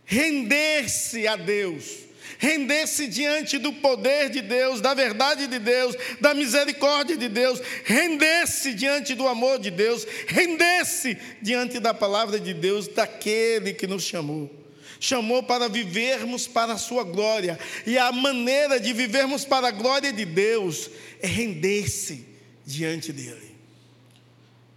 Render-se 0.03 1.25
a 1.25 1.37
Deus 1.37 2.05
render-se 2.39 3.07
diante 3.07 3.57
do 3.57 3.73
poder 3.73 4.29
de 4.29 4.41
Deus, 4.41 4.79
da 4.79 4.93
verdade 4.93 5.47
de 5.47 5.57
Deus, 5.57 5.95
da 6.21 6.35
misericórdia 6.35 7.17
de 7.17 7.27
Deus, 7.27 7.59
render-se 7.83 8.75
diante 8.75 9.15
do 9.15 9.27
amor 9.27 9.57
de 9.57 9.71
Deus, 9.71 10.05
render-se 10.27 11.17
diante 11.41 11.79
da 11.79 11.95
palavra 11.95 12.39
de 12.39 12.53
Deus, 12.53 12.87
daquele 12.87 13.73
que 13.73 13.87
nos 13.87 14.03
chamou 14.03 14.66
chamou 14.99 15.43
para 15.43 15.67
vivermos 15.67 16.47
para 16.47 16.73
a 16.73 16.77
sua 16.77 17.03
glória. 17.03 17.59
E 17.85 17.97
a 17.97 18.11
maneira 18.11 18.79
de 18.79 18.93
vivermos 18.93 19.45
para 19.45 19.67
a 19.67 19.71
glória 19.71 20.11
de 20.11 20.25
Deus 20.25 20.89
é 21.21 21.27
render-se 21.27 22.27
diante 22.65 23.11
dele. 23.11 23.55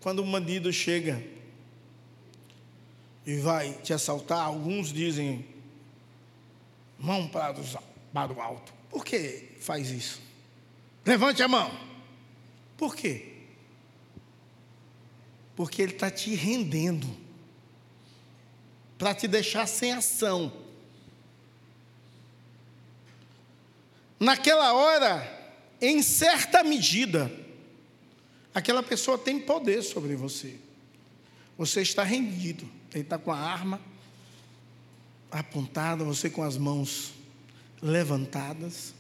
Quando 0.01 0.23
um 0.23 0.31
bandido 0.31 0.73
chega 0.73 1.23
e 3.27 3.37
vai 3.37 3.73
te 3.83 3.93
assaltar, 3.93 4.41
alguns 4.41 4.93
dizem 4.93 5.45
mão 6.99 7.29
para, 7.29 7.55
para 8.13 8.33
o 8.33 8.41
alto. 8.41 8.73
Por 8.89 9.05
que 9.05 9.51
faz 9.61 9.91
isso? 9.91 10.21
Levante 11.05 11.43
a 11.43 11.49
mão. 11.49 11.71
Por 12.77 12.97
quê? 12.97 13.27
Porque 15.55 15.83
ele 15.83 15.93
está 15.93 16.11
te 16.11 16.35
rendendo 16.35 17.07
para 19.01 19.15
te 19.15 19.27
deixar 19.27 19.67
sem 19.67 19.93
ação. 19.93 20.53
Naquela 24.21 24.75
hora, 24.75 25.57
em 25.81 26.03
certa 26.03 26.63
medida, 26.63 27.33
aquela 28.55 28.83
pessoa 28.83 29.17
tem 29.17 29.41
poder 29.41 29.81
sobre 29.81 30.15
você. 30.15 30.55
Você 31.57 31.81
está 31.81 32.05
rendido. 32.05 32.69
Ele 32.93 33.03
está 33.03 33.17
com 33.17 33.33
a 33.33 33.39
arma 33.39 33.81
apontada, 35.31 36.05
você 36.05 36.29
com 36.29 36.43
as 36.43 36.59
mãos 36.59 37.15
levantadas. 37.81 38.93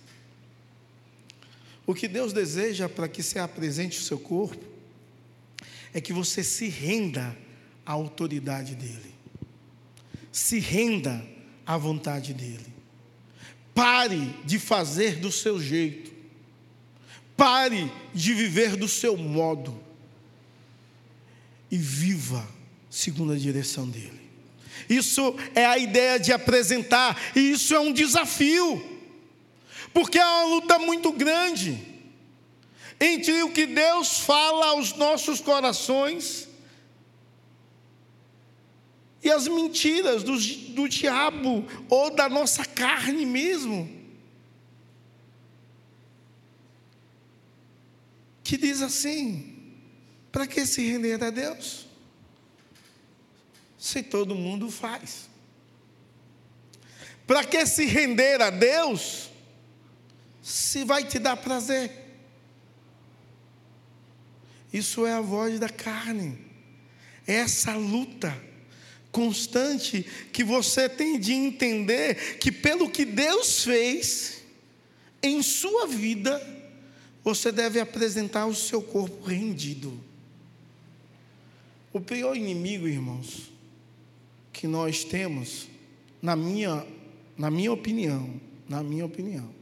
O 1.87 1.95
que 1.95 2.09
Deus 2.09 2.33
deseja 2.33 2.88
para 2.88 3.07
que 3.07 3.23
você 3.23 3.38
apresente 3.38 3.99
o 3.99 4.02
seu 4.02 4.19
corpo 4.19 4.64
é 5.92 6.00
que 6.00 6.14
você 6.14 6.42
se 6.42 6.69
renda 6.69 7.37
à 7.85 7.92
autoridade 7.92 8.75
dele 8.75 9.19
se 10.32 10.58
renda 10.58 11.25
à 11.66 11.76
vontade 11.76 12.32
dEle. 12.34 12.66
Pare 13.75 14.34
de 14.44 14.58
fazer 14.58 15.16
do 15.16 15.30
seu 15.30 15.60
jeito. 15.60 16.10
Pare 17.37 17.90
de 18.14 18.34
viver 18.34 18.76
do 18.76 18.88
seu 18.88 19.16
modo. 19.16 19.78
E 21.70 21.76
viva 21.76 22.46
segundo 22.90 23.32
a 23.32 23.37
direção 23.37 23.88
dEle. 23.88 24.20
Isso 24.88 25.37
é 25.54 25.64
a 25.64 25.78
ideia 25.78 26.18
de 26.18 26.32
apresentar, 26.32 27.16
e 27.37 27.52
isso 27.52 27.72
é 27.72 27.78
um 27.78 27.92
desafio, 27.92 29.00
porque 29.94 30.18
é 30.18 30.25
uma 30.25 30.54
luta 30.54 30.78
muito 30.80 31.12
grande 31.12 31.78
entre 33.00 33.42
o 33.44 33.50
que 33.50 33.66
Deus 33.66 34.18
fala 34.18 34.66
aos 34.70 34.94
nossos 34.94 35.40
corações 35.40 36.50
e 39.22 39.30
as 39.30 39.46
mentiras 39.46 40.22
do, 40.22 40.36
do 40.72 40.88
diabo 40.88 41.64
ou 41.88 42.10
da 42.14 42.28
nossa 42.28 42.64
carne 42.64 43.26
mesmo. 43.26 43.88
Que 48.42 48.56
diz 48.56 48.80
assim: 48.80 49.74
para 50.32 50.46
que 50.46 50.64
se 50.64 50.82
render 50.82 51.22
a 51.22 51.30
Deus? 51.30 51.86
Se 53.78 54.02
todo 54.02 54.34
mundo 54.34 54.70
faz. 54.70 55.28
Para 57.26 57.44
que 57.44 57.64
se 57.66 57.84
render 57.84 58.40
a 58.40 58.50
Deus 58.50 59.30
se 60.42 60.82
vai 60.84 61.04
te 61.04 61.18
dar 61.18 61.36
prazer? 61.36 62.08
Isso 64.72 65.04
é 65.04 65.12
a 65.12 65.20
voz 65.20 65.60
da 65.60 65.68
carne. 65.68 66.38
Essa 67.26 67.74
luta 67.74 68.50
constante 69.12 70.05
que 70.33 70.45
você 70.45 70.88
tem 70.88 71.19
de 71.19 71.33
entender 71.33 72.38
que 72.38 72.52
pelo 72.52 72.90
que 72.90 73.05
Deus 73.05 73.64
fez 73.64 74.43
em 75.23 75.43
sua 75.43 75.87
vida, 75.87 76.40
você 77.23 77.52
deve 77.52 77.81
apresentar 77.81 78.47
o 78.47 78.55
seu 78.55 78.83
corpo 78.83 79.25
rendido. 79.25 79.99
O 81.93 82.00
pior 82.00 82.37
inimigo, 82.37 82.87
irmãos, 82.87 83.50
que 84.52 84.67
nós 84.67 85.05
temos, 85.05 85.69
na 86.23 86.37
minha, 86.37 86.87
na 87.37 87.50
minha 87.50 87.73
opinião, 87.73 88.40
na 88.69 88.83
minha 88.83 89.05
opinião, 89.05 89.52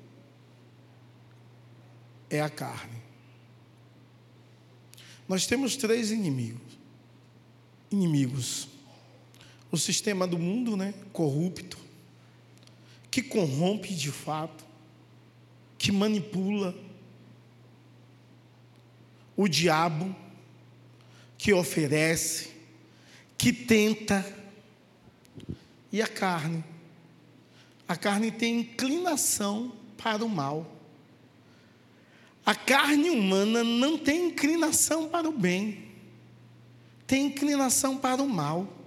é 2.29 2.41
a 2.41 2.51
carne. 2.51 2.99
Nós 5.27 5.47
temos 5.47 5.77
três 5.77 6.11
inimigos. 6.11 6.61
Inimigos. 7.91 8.69
O 9.71 9.77
sistema 9.77 10.27
do 10.27 10.39
mundo, 10.39 10.77
né, 10.77 10.95
corrupto, 11.13 11.79
que 13.11 13.23
corrompe 13.23 13.95
de 13.95 14.11
fato, 14.11 14.65
que 15.77 15.93
manipula. 15.93 16.75
O 19.37 19.47
diabo, 19.47 20.15
que 21.37 21.53
oferece, 21.53 22.51
que 23.37 23.53
tenta. 23.53 24.25
E 25.91 26.03
a 26.03 26.09
carne. 26.09 26.65
A 27.87 27.97
carne 27.97 28.31
tem 28.31 28.61
inclinação 28.61 29.73
para 29.97 30.25
o 30.25 30.29
mal. 30.29 30.79
A 32.45 32.55
carne 32.55 33.11
humana 33.11 33.63
não 33.63 33.99
tem 33.99 34.29
inclinação 34.29 35.09
para 35.09 35.29
o 35.29 35.33
bem, 35.33 35.85
tem 37.07 37.27
inclinação 37.27 37.99
para 37.99 38.23
o 38.23 38.29
mal. 38.29 38.78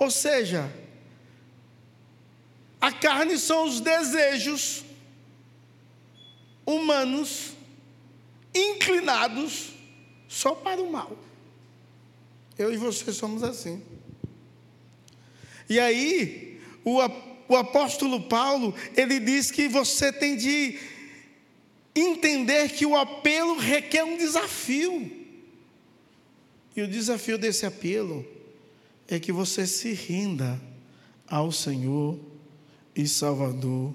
Ou 0.00 0.10
seja, 0.10 0.72
a 2.80 2.90
carne 2.90 3.36
são 3.36 3.64
os 3.68 3.80
desejos 3.80 4.82
humanos 6.64 7.52
inclinados 8.54 9.74
só 10.26 10.54
para 10.54 10.80
o 10.80 10.90
mal. 10.90 11.18
Eu 12.58 12.72
e 12.72 12.78
você 12.78 13.12
somos 13.12 13.42
assim. 13.42 13.82
E 15.68 15.78
aí, 15.78 16.58
o, 16.82 16.96
o 17.46 17.56
apóstolo 17.56 18.22
Paulo, 18.22 18.74
ele 18.96 19.20
diz 19.20 19.50
que 19.50 19.68
você 19.68 20.10
tem 20.10 20.34
de 20.34 20.78
entender 21.94 22.70
que 22.70 22.86
o 22.86 22.96
apelo 22.96 23.58
requer 23.58 24.04
um 24.04 24.16
desafio. 24.16 25.12
E 26.74 26.80
o 26.80 26.88
desafio 26.88 27.36
desse 27.36 27.66
apelo 27.66 28.39
é 29.10 29.18
que 29.18 29.32
você 29.32 29.66
se 29.66 29.92
renda 29.92 30.60
ao 31.28 31.50
Senhor 31.50 32.18
e 32.94 33.06
Salvador 33.06 33.92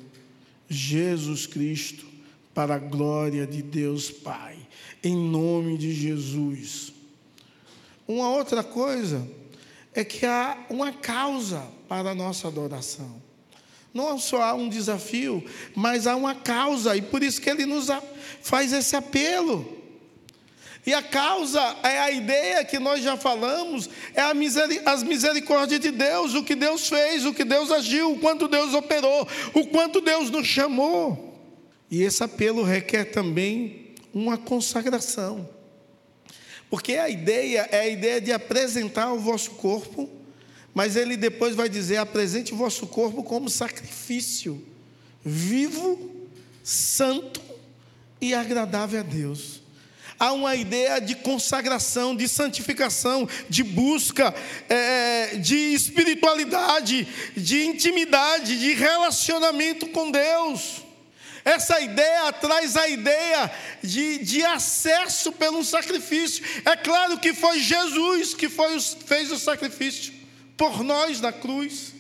Jesus 0.70 1.48
Cristo, 1.48 2.06
para 2.54 2.76
a 2.76 2.80
glória 2.80 3.46
de 3.46 3.62
Deus 3.62 4.10
Pai, 4.10 4.58
em 5.04 5.16
nome 5.16 5.78
de 5.78 5.94
Jesus. 5.94 6.94
Uma 8.08 8.30
outra 8.30 8.64
coisa 8.64 9.28
é 9.94 10.04
que 10.04 10.26
há 10.26 10.66
uma 10.70 10.92
causa 10.92 11.66
para 11.88 12.12
a 12.12 12.16
nossa 12.16 12.48
adoração. 12.48 13.22
Não 13.94 14.18
só 14.18 14.42
há 14.42 14.54
um 14.54 14.68
desafio, 14.68 15.44
mas 15.76 16.08
há 16.08 16.16
uma 16.16 16.36
causa, 16.36 16.96
e 16.96 17.02
por 17.02 17.24
isso 17.24 17.42
que 17.42 17.50
ele 17.50 17.66
nos 17.66 17.88
faz 18.42 18.74
esse 18.74 18.96
apelo. 18.96 19.85
E 20.86 20.94
a 20.94 21.02
causa 21.02 21.60
é 21.84 22.00
a 22.00 22.12
ideia 22.12 22.64
que 22.64 22.78
nós 22.78 23.02
já 23.04 23.18
falamos, 23.18 23.90
é 24.14 24.22
as 24.86 25.04
misericórdias 25.04 25.80
de 25.80 25.92
Deus, 25.92 26.36
o 26.36 26.44
que 26.44 26.56
Deus 26.56 26.88
fez, 26.88 27.26
o 27.26 27.34
que 27.34 27.44
Deus 27.44 27.72
agiu, 27.72 28.12
o 28.12 28.20
quanto 28.20 28.48
Deus 28.48 28.74
operou, 28.74 29.28
o 29.54 29.68
quanto 29.68 30.00
Deus 30.00 30.30
nos 30.30 30.46
chamou. 30.46 31.34
E 31.90 32.04
esse 32.04 32.24
apelo 32.24 32.64
requer 32.64 33.06
também 33.06 33.94
uma 34.14 34.38
consagração. 34.38 35.50
Porque 36.70 36.94
a 36.94 37.10
ideia 37.10 37.68
é 37.72 37.80
a 37.80 37.88
ideia 37.88 38.22
de 38.22 38.32
apresentar 38.32 39.12
o 39.12 39.20
vosso 39.20 39.52
corpo 39.52 40.10
mas 40.76 40.98
ele 40.98 41.16
depois 41.16 41.56
vai 41.56 41.70
dizer: 41.70 41.96
apresente 41.96 42.54
o 42.54 42.58
vosso 42.58 42.86
corpo 42.86 43.24
como 43.24 43.50
sacrifício, 43.50 44.62
vivo, 45.24 46.12
santo 46.62 47.42
e 48.20 48.34
agradável 48.34 49.00
a 49.00 49.04
Deus. 49.04 49.55
Há 50.18 50.32
uma 50.32 50.56
ideia 50.56 51.00
de 51.00 51.16
consagração, 51.16 52.16
de 52.16 52.28
santificação, 52.28 53.28
de 53.50 53.64
busca, 53.64 54.34
é, 54.70 55.36
de 55.36 55.56
espiritualidade, 55.74 57.08
de 57.36 57.66
intimidade, 57.66 58.58
de 58.58 58.74
relacionamento 58.74 59.88
com 59.88 60.10
Deus. 60.12 60.86
Essa 61.44 61.80
ideia 61.80 62.34
traz 62.34 62.76
a 62.76 62.88
ideia 62.88 63.52
de, 63.84 64.18
de 64.20 64.44
acesso 64.44 65.32
pelo 65.32 65.64
sacrifício. 65.64 66.44
É 66.66 66.76
claro 66.76 67.20
que 67.20 67.34
foi 67.36 67.60
Jesus 67.60 68.34
que 68.34 68.50
foi, 68.50 68.80
fez 68.80 69.32
o 69.32 69.38
sacrifício 69.38 70.12
por 70.58 70.84
nós 70.84 71.22
na 71.22 71.32
cruz. 71.32 71.94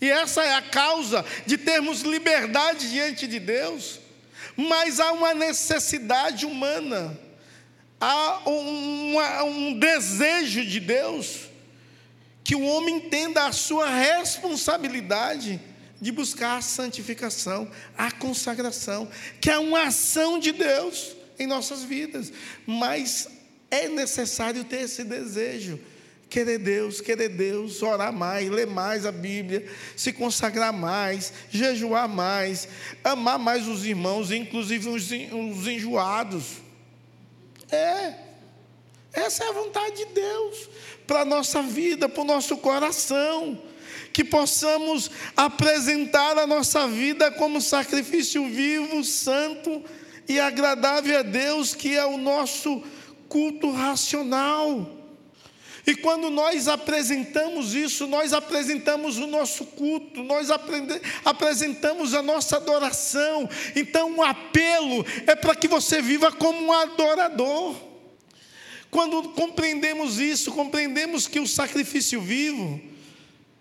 E 0.00 0.10
essa 0.10 0.42
é 0.42 0.54
a 0.54 0.62
causa 0.62 1.24
de 1.46 1.58
termos 1.58 2.00
liberdade 2.00 2.90
diante 2.90 3.26
de 3.26 3.38
Deus. 3.38 4.00
Mas 4.56 4.98
há 4.98 5.12
uma 5.12 5.34
necessidade 5.34 6.46
humana, 6.46 7.18
há 8.02 8.42
um, 8.50 9.16
um 9.44 9.78
desejo 9.78 10.66
de 10.66 10.80
Deus, 10.80 11.48
que 12.42 12.56
o 12.56 12.62
homem 12.62 12.96
entenda 12.96 13.46
a 13.46 13.52
sua 13.52 13.88
responsabilidade 13.88 15.60
de 16.00 16.10
buscar 16.10 16.56
a 16.56 16.60
santificação, 16.60 17.70
a 17.96 18.10
consagração, 18.10 19.08
que 19.40 19.48
é 19.48 19.56
uma 19.56 19.84
ação 19.84 20.40
de 20.40 20.50
Deus 20.50 21.14
em 21.38 21.46
nossas 21.46 21.84
vidas, 21.84 22.32
mas 22.66 23.28
é 23.70 23.86
necessário 23.88 24.64
ter 24.64 24.80
esse 24.80 25.04
desejo 25.04 25.78
querer 26.28 26.58
Deus, 26.58 27.00
querer 27.00 27.28
Deus, 27.28 27.82
orar 27.82 28.12
mais, 28.12 28.48
ler 28.48 28.66
mais 28.66 29.04
a 29.04 29.12
Bíblia, 29.12 29.68
se 29.94 30.12
consagrar 30.12 30.72
mais, 30.72 31.30
jejuar 31.50 32.08
mais, 32.08 32.66
amar 33.04 33.38
mais 33.38 33.68
os 33.68 33.84
irmãos, 33.84 34.32
inclusive 34.32 34.88
os, 34.88 35.12
enjoados. 35.68 36.61
É, 37.72 38.14
essa 39.14 39.44
é 39.44 39.48
a 39.48 39.52
vontade 39.52 39.96
de 39.96 40.04
Deus 40.06 40.68
para 41.06 41.22
a 41.22 41.24
nossa 41.24 41.62
vida, 41.62 42.08
para 42.08 42.22
o 42.22 42.26
nosso 42.26 42.56
coração. 42.58 43.60
Que 44.12 44.22
possamos 44.22 45.10
apresentar 45.34 46.36
a 46.36 46.46
nossa 46.46 46.86
vida 46.86 47.30
como 47.30 47.62
sacrifício 47.62 48.46
vivo, 48.46 49.02
santo 49.02 49.82
e 50.28 50.38
agradável 50.38 51.18
a 51.18 51.22
Deus, 51.22 51.74
que 51.74 51.96
é 51.96 52.04
o 52.04 52.18
nosso 52.18 52.82
culto 53.26 53.70
racional. 53.70 55.01
E 55.86 55.96
quando 55.96 56.30
nós 56.30 56.68
apresentamos 56.68 57.74
isso, 57.74 58.06
nós 58.06 58.32
apresentamos 58.32 59.18
o 59.18 59.26
nosso 59.26 59.64
culto, 59.64 60.22
nós 60.22 60.48
apresentamos 61.24 62.14
a 62.14 62.22
nossa 62.22 62.56
adoração. 62.56 63.48
Então, 63.74 64.16
o 64.16 64.22
apelo 64.22 65.04
é 65.26 65.34
para 65.34 65.56
que 65.56 65.66
você 65.66 66.00
viva 66.00 66.30
como 66.30 66.66
um 66.66 66.72
adorador. 66.72 67.74
Quando 68.90 69.30
compreendemos 69.30 70.20
isso, 70.20 70.52
compreendemos 70.52 71.26
que 71.26 71.40
o 71.40 71.48
sacrifício 71.48 72.20
vivo 72.20 72.80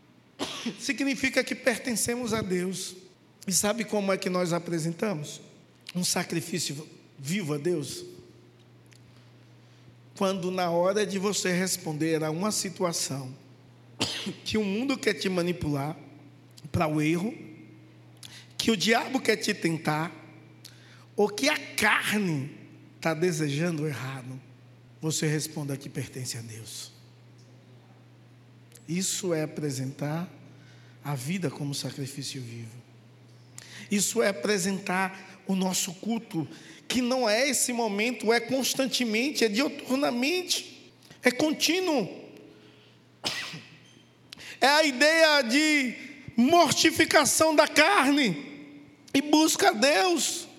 significa 0.79 1.43
que 1.43 1.55
pertencemos 1.55 2.33
a 2.33 2.41
Deus. 2.41 2.95
E 3.47 3.53
sabe 3.53 3.83
como 3.83 4.11
é 4.11 4.17
que 4.17 4.29
nós 4.29 4.53
apresentamos? 4.53 5.41
Um 5.95 6.03
sacrifício 6.03 6.87
vivo 7.17 7.55
a 7.55 7.57
Deus? 7.57 8.03
Quando 10.21 10.51
na 10.51 10.69
hora 10.69 11.03
de 11.03 11.17
você 11.17 11.51
responder 11.51 12.23
a 12.23 12.29
uma 12.29 12.51
situação, 12.51 13.33
que 14.45 14.55
o 14.55 14.63
mundo 14.63 14.95
quer 14.95 15.15
te 15.15 15.27
manipular 15.27 15.97
para 16.71 16.85
o 16.85 17.01
erro, 17.01 17.33
que 18.55 18.69
o 18.69 18.77
diabo 18.77 19.19
quer 19.19 19.37
te 19.37 19.51
tentar, 19.51 20.11
ou 21.15 21.27
que 21.27 21.49
a 21.49 21.57
carne 21.57 22.55
está 22.97 23.15
desejando 23.15 23.87
errado, 23.87 24.39
você 25.01 25.25
responda 25.25 25.75
que 25.75 25.89
pertence 25.89 26.37
a 26.37 26.41
Deus. 26.41 26.91
Isso 28.87 29.33
é 29.33 29.41
apresentar 29.41 30.29
a 31.03 31.15
vida 31.15 31.49
como 31.49 31.73
sacrifício 31.73 32.39
vivo. 32.39 32.77
Isso 33.89 34.21
é 34.21 34.27
apresentar 34.27 35.41
o 35.47 35.55
nosso 35.55 35.95
culto, 35.95 36.47
que 36.91 37.01
não 37.01 37.27
é 37.27 37.47
esse 37.47 37.71
momento, 37.71 38.33
é 38.33 38.39
constantemente, 38.41 39.45
é 39.45 39.47
dioturnamente, 39.47 40.91
é 41.23 41.31
contínuo. 41.31 42.19
É 44.59 44.67
a 44.67 44.83
ideia 44.83 45.41
de 45.41 45.95
mortificação 46.35 47.55
da 47.55 47.65
carne 47.65 48.75
e 49.13 49.21
busca 49.21 49.69
a 49.69 49.71
Deus. 49.71 50.49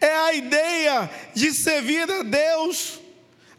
É 0.00 0.12
a 0.12 0.34
ideia 0.34 1.08
de 1.34 1.52
servir 1.52 2.10
a 2.10 2.24
Deus, 2.24 2.98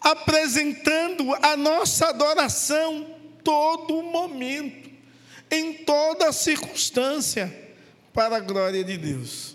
apresentando 0.01 1.33
a 1.41 1.55
nossa 1.55 2.09
adoração 2.09 3.09
todo 3.41 4.03
momento, 4.03 4.91
em 5.49 5.75
toda 5.85 6.33
circunstância, 6.33 7.71
para 8.13 8.35
a 8.35 8.41
glória 8.41 8.83
de 8.83 8.97
Deus. 8.97 9.54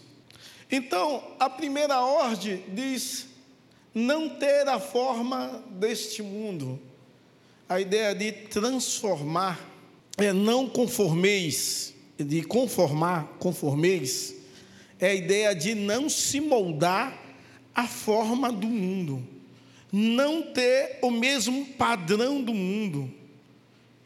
Então, 0.71 1.23
a 1.39 1.51
primeira 1.51 2.01
ordem 2.01 2.63
diz: 2.69 3.27
não 3.95 4.29
ter 4.29 4.69
a 4.69 4.79
forma 4.79 5.63
deste 5.71 6.23
mundo. 6.23 6.81
A 7.69 7.81
ideia 7.81 8.15
de 8.15 8.33
transformar 8.33 9.61
é 10.19 10.33
não 10.33 10.69
conformeis, 10.69 11.95
de 12.19 12.43
conformar, 12.43 13.37
conformeis, 13.39 14.35
é 14.99 15.09
a 15.09 15.15
ideia 15.15 15.55
de 15.55 15.75
não 15.75 16.09
se 16.09 16.41
moldar 16.41 17.17
à 17.75 17.87
forma 17.87 18.53
do 18.53 18.67
mundo, 18.67 19.27
não 19.91 20.43
ter 20.43 20.99
o 21.01 21.11
mesmo 21.11 21.65
padrão 21.67 22.43
do 22.43 22.53
mundo. 22.53 23.11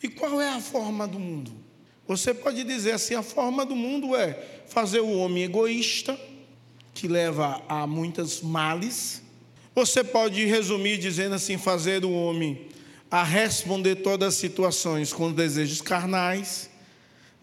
E 0.02 0.08
qual 0.08 0.40
é 0.40 0.50
a 0.50 0.60
forma 0.60 1.08
do 1.08 1.18
mundo? 1.18 1.50
Você 2.06 2.34
pode 2.34 2.62
dizer 2.64 2.92
assim: 2.92 3.14
a 3.14 3.22
forma 3.22 3.64
do 3.64 3.74
mundo 3.74 4.14
é 4.14 4.34
fazer 4.66 5.00
o 5.00 5.18
homem 5.18 5.44
egoísta, 5.44 6.18
que 6.94 7.08
leva 7.08 7.60
a 7.68 7.86
muitas 7.86 8.40
males. 8.40 9.20
Você 9.74 10.04
pode 10.04 10.44
resumir 10.46 10.96
dizendo 10.96 11.34
assim: 11.34 11.58
fazer 11.58 12.04
o 12.04 12.12
homem 12.12 12.68
a 13.10 13.22
responder 13.22 13.96
todas 13.96 14.34
as 14.34 14.34
situações 14.40 15.12
com 15.12 15.30
desejos 15.32 15.80
carnais. 15.80 16.70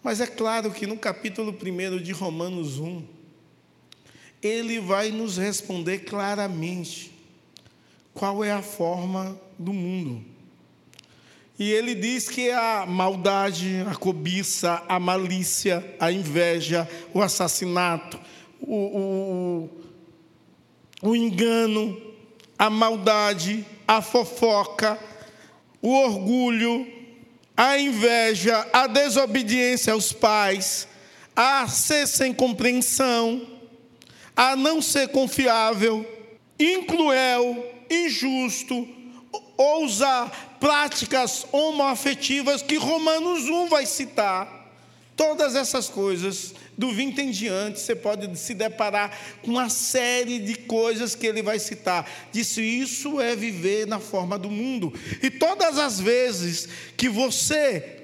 Mas 0.02 0.20
é 0.20 0.26
claro 0.26 0.70
que 0.70 0.86
no 0.86 0.96
capítulo 0.96 1.52
1 1.52 2.02
de 2.02 2.12
Romanos 2.12 2.78
1, 2.78 3.04
ele 4.42 4.80
vai 4.80 5.10
nos 5.10 5.36
responder 5.36 6.00
claramente 6.00 7.12
qual 8.12 8.42
é 8.42 8.50
a 8.50 8.62
forma 8.62 9.40
do 9.58 9.72
mundo. 9.72 10.24
E 11.58 11.70
ele 11.70 11.94
diz 11.94 12.28
que 12.28 12.50
a 12.50 12.84
maldade, 12.86 13.84
a 13.88 13.94
cobiça, 13.94 14.82
a 14.88 14.98
malícia, 14.98 15.94
a 16.00 16.10
inveja, 16.10 16.88
o 17.14 17.22
assassinato, 17.22 18.18
o, 18.62 19.68
o, 21.02 21.10
o 21.10 21.16
engano, 21.16 22.00
a 22.58 22.70
maldade, 22.70 23.66
a 23.86 24.00
fofoca, 24.00 24.98
o 25.80 25.90
orgulho, 25.92 26.86
a 27.56 27.78
inveja, 27.78 28.66
a 28.72 28.86
desobediência 28.86 29.92
aos 29.92 30.12
pais, 30.12 30.88
a 31.34 31.66
ser 31.68 32.06
sem 32.06 32.32
compreensão, 32.32 33.46
a 34.36 34.56
não 34.56 34.80
ser 34.80 35.08
confiável, 35.08 36.06
incruel, 36.58 37.66
injusto, 37.90 38.88
ou 39.56 39.84
usar 39.84 40.56
práticas 40.58 41.46
homoafetivas 41.52 42.62
que 42.62 42.76
Romanos 42.76 43.48
1 43.48 43.68
vai 43.68 43.86
citar. 43.86 44.60
Todas 45.16 45.54
essas 45.54 45.88
coisas 45.88 46.54
do 46.76 46.90
20 46.90 47.18
em 47.20 47.30
diante, 47.30 47.80
você 47.80 47.94
pode 47.94 48.38
se 48.38 48.54
deparar 48.54 49.16
com 49.42 49.50
uma 49.50 49.68
série 49.68 50.38
de 50.38 50.54
coisas 50.54 51.14
que 51.14 51.26
ele 51.26 51.42
vai 51.42 51.58
citar. 51.58 52.08
Disse: 52.32 52.62
Isso 52.62 53.20
é 53.20 53.36
viver 53.36 53.86
na 53.86 53.98
forma 53.98 54.38
do 54.38 54.50
mundo. 54.50 54.92
E 55.22 55.30
todas 55.30 55.78
as 55.78 56.00
vezes 56.00 56.68
que 56.96 57.08
você 57.08 58.00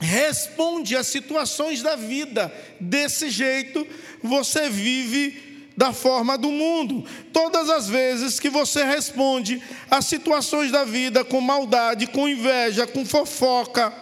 responde 0.00 0.96
às 0.96 1.06
situações 1.08 1.82
da 1.82 1.94
vida 1.94 2.52
desse 2.80 3.28
jeito, 3.28 3.86
você 4.22 4.70
vive 4.70 5.50
da 5.76 5.92
forma 5.92 6.36
do 6.36 6.50
mundo. 6.50 7.04
Todas 7.32 7.68
as 7.68 7.88
vezes 7.88 8.40
que 8.40 8.48
você 8.48 8.82
responde 8.82 9.62
às 9.90 10.06
situações 10.06 10.72
da 10.72 10.84
vida 10.84 11.24
com 11.24 11.40
maldade, 11.40 12.06
com 12.06 12.28
inveja, 12.28 12.86
com 12.86 13.04
fofoca, 13.04 13.92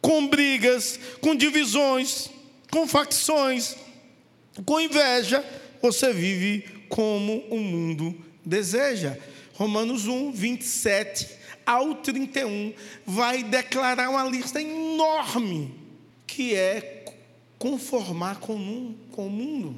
com 0.00 0.26
brigas, 0.26 0.98
com 1.20 1.34
divisões, 1.34 2.30
com 2.70 2.86
facções, 2.86 3.76
com 4.64 4.80
inveja, 4.80 5.44
você 5.80 6.12
vive 6.12 6.86
como 6.88 7.44
o 7.50 7.58
mundo 7.58 8.14
deseja. 8.44 9.16
Romanos 9.54 10.06
1, 10.06 10.32
27 10.32 11.28
ao 11.66 11.96
31 11.96 12.72
vai 13.06 13.42
declarar 13.42 14.10
uma 14.10 14.24
lista 14.24 14.60
enorme 14.60 15.74
que 16.26 16.54
é 16.54 17.04
conformar 17.58 18.38
com 18.38 18.54
o 18.54 19.30
mundo. 19.30 19.76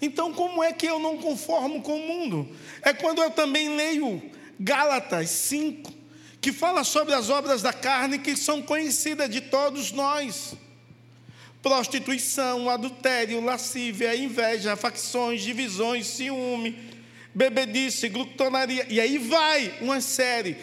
Então, 0.00 0.32
como 0.32 0.62
é 0.62 0.72
que 0.72 0.86
eu 0.86 0.98
não 0.98 1.16
conformo 1.18 1.80
com 1.80 1.96
o 1.96 2.06
mundo? 2.06 2.48
É 2.82 2.92
quando 2.92 3.22
eu 3.22 3.30
também 3.30 3.76
leio 3.76 4.20
Gálatas 4.58 5.30
5, 5.30 5.92
que 6.40 6.52
fala 6.52 6.82
sobre 6.82 7.14
as 7.14 7.30
obras 7.30 7.62
da 7.62 7.72
carne 7.72 8.18
que 8.18 8.36
são 8.36 8.60
conhecidas 8.60 9.30
de 9.30 9.40
todos 9.40 9.92
nós 9.92 10.56
prostituição, 11.62 12.68
adultério, 12.68 13.40
lascívia, 13.40 14.16
inveja, 14.16 14.74
facções, 14.74 15.42
divisões, 15.42 16.06
ciúme, 16.08 16.76
bebedice, 17.32 18.08
glutonaria, 18.08 18.84
e 18.90 19.00
aí 19.00 19.16
vai 19.16 19.72
uma 19.80 20.00
série. 20.00 20.56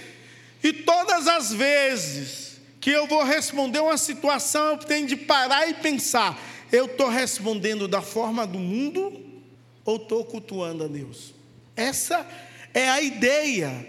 E 0.61 0.73
todas 0.73 1.27
as 1.27 1.53
vezes 1.53 2.59
que 2.81 2.91
eu 2.91 3.07
vou 3.07 3.23
responder 3.23 3.79
uma 3.79 3.97
situação, 3.97 4.71
eu 4.71 4.77
tenho 4.77 5.07
de 5.07 5.15
parar 5.15 5.67
e 5.69 5.73
pensar: 5.75 6.37
eu 6.71 6.85
estou 6.85 7.07
respondendo 7.07 7.87
da 7.87 8.01
forma 8.01 8.45
do 8.45 8.59
mundo 8.59 9.25
ou 9.85 9.95
estou 9.95 10.25
cultuando 10.25 10.83
a 10.83 10.87
Deus? 10.87 11.33
Essa 11.77 12.27
é 12.73 12.89
a 12.89 13.01
ideia, 13.01 13.87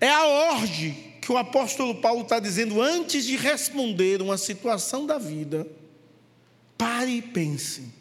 é 0.00 0.08
a 0.08 0.24
ordem 0.24 1.16
que 1.20 1.32
o 1.32 1.36
apóstolo 1.36 1.96
Paulo 1.96 2.22
está 2.22 2.38
dizendo 2.38 2.80
antes 2.80 3.24
de 3.26 3.36
responder 3.36 4.22
uma 4.22 4.38
situação 4.38 5.04
da 5.04 5.18
vida 5.18 5.66
Pare 6.78 7.10
e 7.10 7.20
pense. 7.20 7.92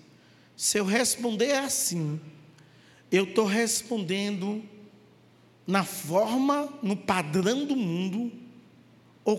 Se 0.55 0.77
eu 0.77 0.85
responder 0.85 1.53
assim, 1.53 2.21
eu 3.11 3.25
estou 3.25 3.45
respondendo 3.45 4.63
na 5.65 5.83
forma, 5.83 6.71
no 6.81 6.95
padrão 6.95 7.65
do 7.65 7.75
mundo, 7.75 8.31
ou 9.25 9.37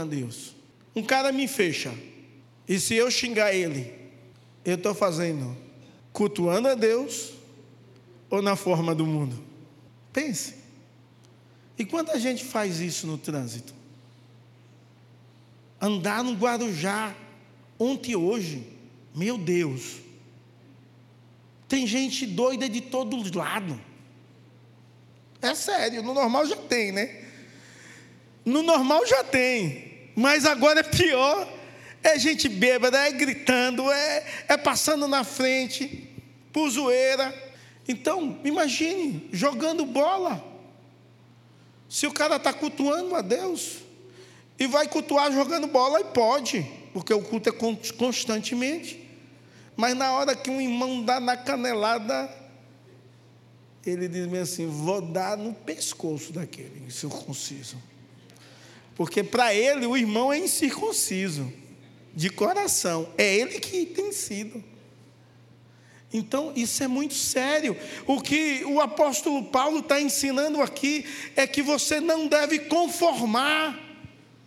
a 0.00 0.04
Deus. 0.04 0.54
Um 0.94 1.02
cara 1.02 1.32
me 1.32 1.48
fecha, 1.48 1.92
e 2.68 2.78
se 2.78 2.94
eu 2.94 3.10
xingar 3.10 3.52
ele, 3.52 3.92
eu 4.64 4.76
estou 4.76 4.94
fazendo 4.94 5.56
cultuando 6.12 6.68
a 6.68 6.74
Deus 6.74 7.32
ou 8.30 8.40
na 8.40 8.54
forma 8.54 8.94
do 8.94 9.04
mundo? 9.04 9.42
Pense. 10.12 10.54
E 11.76 11.84
quanta 11.84 12.18
gente 12.18 12.44
faz 12.44 12.78
isso 12.78 13.06
no 13.06 13.18
trânsito? 13.18 13.74
Andar 15.80 16.22
no 16.22 16.34
Guarujá, 16.34 17.14
ontem 17.78 18.12
e 18.12 18.16
hoje, 18.16 18.64
meu 19.14 19.38
Deus. 19.38 20.00
Tem 21.68 21.86
gente 21.86 22.26
doida 22.26 22.68
de 22.68 22.80
todos 22.80 23.30
lados. 23.32 23.76
É 25.40 25.54
sério, 25.54 26.02
no 26.02 26.14
normal 26.14 26.46
já 26.46 26.56
tem, 26.56 26.92
né? 26.92 27.24
No 28.44 28.62
normal 28.62 29.06
já 29.06 29.22
tem. 29.22 30.10
Mas 30.16 30.46
agora 30.46 30.80
é 30.80 30.82
pior. 30.82 31.48
É 32.02 32.18
gente 32.18 32.50
bêbada, 32.50 32.98
é 32.98 33.12
gritando, 33.12 33.90
é, 33.90 34.26
é 34.48 34.56
passando 34.58 35.08
na 35.08 35.24
frente, 35.24 36.06
por 36.52 36.68
zoeira. 36.68 37.34
Então, 37.88 38.38
imagine, 38.44 39.26
jogando 39.32 39.86
bola. 39.86 40.44
Se 41.88 42.06
o 42.06 42.12
cara 42.12 42.36
está 42.36 42.52
cultuando 42.52 43.14
a 43.14 43.22
Deus, 43.22 43.78
e 44.58 44.66
vai 44.66 44.86
cultuar 44.86 45.32
jogando 45.32 45.66
bola, 45.66 46.00
e 46.00 46.04
pode, 46.04 46.66
porque 46.92 47.12
o 47.12 47.22
culto 47.22 47.48
é 47.48 47.52
constantemente. 47.96 49.03
Mas 49.76 49.96
na 49.96 50.12
hora 50.12 50.36
que 50.36 50.50
um 50.50 50.60
irmão 50.60 51.02
dá 51.02 51.18
na 51.18 51.36
canelada, 51.36 52.30
ele 53.84 54.08
diz 54.08 54.32
assim: 54.34 54.66
vou 54.66 55.00
dar 55.00 55.36
no 55.36 55.52
pescoço 55.52 56.32
daquele 56.32 56.90
circunciso. 56.90 57.76
Porque 58.94 59.22
para 59.22 59.54
ele 59.54 59.86
o 59.86 59.96
irmão 59.96 60.32
é 60.32 60.38
incircunciso, 60.38 61.52
de 62.14 62.30
coração. 62.30 63.08
É 63.18 63.36
ele 63.36 63.58
que 63.58 63.86
tem 63.86 64.12
sido. 64.12 64.62
Então, 66.12 66.52
isso 66.54 66.80
é 66.80 66.86
muito 66.86 67.14
sério. 67.14 67.76
O 68.06 68.20
que 68.20 68.64
o 68.64 68.80
apóstolo 68.80 69.42
Paulo 69.46 69.80
está 69.80 70.00
ensinando 70.00 70.62
aqui 70.62 71.04
é 71.34 71.44
que 71.44 71.60
você 71.60 71.98
não 71.98 72.28
deve 72.28 72.60
conformar 72.60 73.83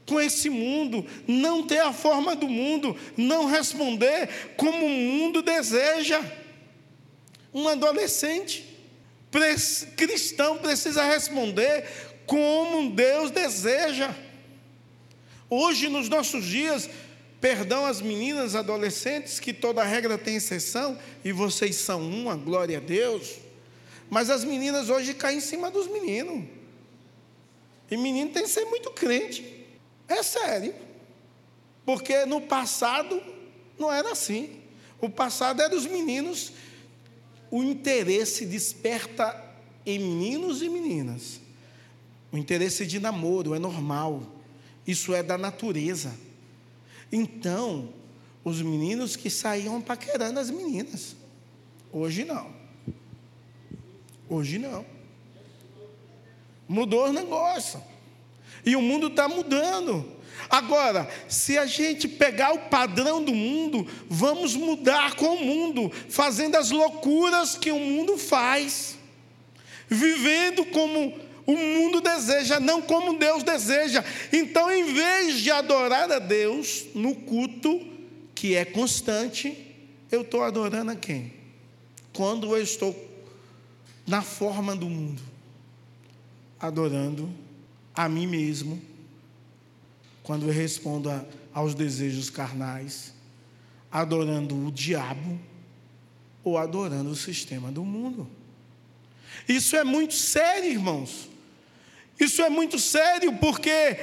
com 0.08 0.20
esse 0.20 0.50
mundo, 0.50 1.06
não 1.28 1.68
ter 1.68 1.80
a 1.80 1.92
forma 1.92 2.36
do 2.36 2.48
mundo, 2.48 2.96
não 3.16 3.46
responder 3.46 4.54
como 4.56 4.86
o 4.86 4.90
mundo 4.90 5.42
deseja. 5.42 6.24
Um 7.54 7.68
adolescente 7.68 8.66
cristão 9.96 10.58
precisa 10.58 11.04
responder 11.04 11.86
como 12.26 12.90
Deus 12.92 13.30
deseja. 13.30 14.16
Hoje, 15.50 15.88
nos 15.90 16.10
nossos 16.10 16.46
dias, 16.46 16.90
perdão 17.40 17.86
às 17.86 18.02
meninas 18.02 18.56
adolescentes, 18.56 19.40
que 19.40 19.54
toda 19.54 19.84
regra 19.84 20.18
tem 20.18 20.38
exceção, 20.38 20.98
e 21.24 21.32
vocês 21.32 21.76
são 21.76 22.02
uma, 22.02 22.36
glória 22.36 22.78
a 22.78 22.82
Deus. 22.82 23.36
Mas 24.10 24.30
as 24.30 24.44
meninas 24.44 24.90
hoje 24.90 25.14
caem 25.14 25.38
em 25.38 25.42
cima 25.42 25.70
dos 25.70 25.88
meninos. 25.88 26.46
E 27.90 27.96
menino 27.96 28.32
tem 28.32 28.44
que 28.44 28.50
ser 28.50 28.66
muito 28.66 28.90
crente. 28.92 29.57
É 30.08 30.24
sério. 30.24 30.74
Porque 31.86 32.26
no 32.26 32.42
passado 32.42 33.22
não 33.78 33.92
era 33.92 34.12
assim. 34.12 34.62
O 35.00 35.10
passado 35.10 35.62
era 35.62 35.76
os 35.76 35.86
meninos, 35.86 36.52
o 37.52 37.64
interesse 37.64 38.46
desperta 38.46 39.44
em 39.86 40.00
meninos 40.00 40.62
e 40.62 40.70
meninas. 40.70 41.40
O 42.32 42.38
interesse 42.38 42.86
de 42.86 43.00
namoro 43.00 43.54
é 43.54 43.60
normal. 43.60 44.24
Isso 44.86 45.14
é 45.14 45.22
da 45.22 45.38
natureza. 45.38 46.14
Então, 47.12 47.90
os 48.44 48.62
meninos 48.62 49.16
que 49.16 49.30
saíam 49.30 49.82
paquerando 49.82 50.40
as 50.40 50.50
meninas. 50.50 51.16
Hoje 51.92 52.26
não. 52.26 52.54
Hoje 54.30 54.58
não. 54.58 54.86
Mudou 56.68 57.08
o 57.08 57.14
negócio. 57.14 57.82
E 58.68 58.76
o 58.76 58.82
mundo 58.82 59.08
está 59.08 59.30
mudando. 59.30 60.06
Agora, 60.50 61.10
se 61.30 61.58
a 61.58 61.66
gente 61.66 62.06
pegar 62.06 62.52
o 62.52 62.70
padrão 62.70 63.24
do 63.24 63.34
mundo, 63.34 63.88
vamos 64.10 64.58
mudar 64.58 65.16
com 65.16 65.36
o 65.36 65.46
mundo, 65.46 65.90
fazendo 66.10 66.58
as 66.58 66.70
loucuras 66.70 67.56
que 67.56 67.72
o 67.72 67.80
mundo 67.80 68.18
faz, 68.18 68.98
vivendo 69.88 70.66
como 70.66 71.18
o 71.46 71.56
mundo 71.56 72.02
deseja, 72.02 72.60
não 72.60 72.82
como 72.82 73.18
Deus 73.18 73.42
deseja. 73.42 74.04
Então, 74.34 74.70
em 74.70 74.94
vez 74.94 75.40
de 75.40 75.50
adorar 75.50 76.12
a 76.12 76.20
Deus 76.20 76.88
no 76.94 77.16
culto, 77.16 77.80
que 78.36 78.54
é 78.54 78.66
constante, 78.66 79.58
eu 80.12 80.24
estou 80.24 80.44
adorando 80.44 80.92
a 80.92 80.96
quem? 80.96 81.34
Quando 82.12 82.54
eu 82.54 82.62
estou 82.62 82.94
na 84.06 84.22
forma 84.22 84.76
do 84.76 84.90
mundo, 84.90 85.22
adorando 86.60 87.47
a 87.98 88.08
mim 88.08 88.28
mesmo, 88.28 88.80
quando 90.22 90.46
eu 90.46 90.54
respondo 90.54 91.10
a, 91.10 91.26
aos 91.52 91.74
desejos 91.74 92.30
carnais, 92.30 93.12
adorando 93.92 94.56
o 94.68 94.72
diabo 94.72 95.40
ou 96.44 96.60
adorando 96.60 97.10
o 97.10 97.16
sistema 97.16 97.72
do 97.72 97.84
mundo. 97.84 98.30
Isso 99.50 99.76
é 99.76 99.84
muito 99.84 100.14
sério, 100.14 100.70
irmãos. 100.70 101.28
Isso 102.20 102.42
é 102.44 102.50
muito 102.50 102.78
sério 102.78 103.34
porque 103.38 103.98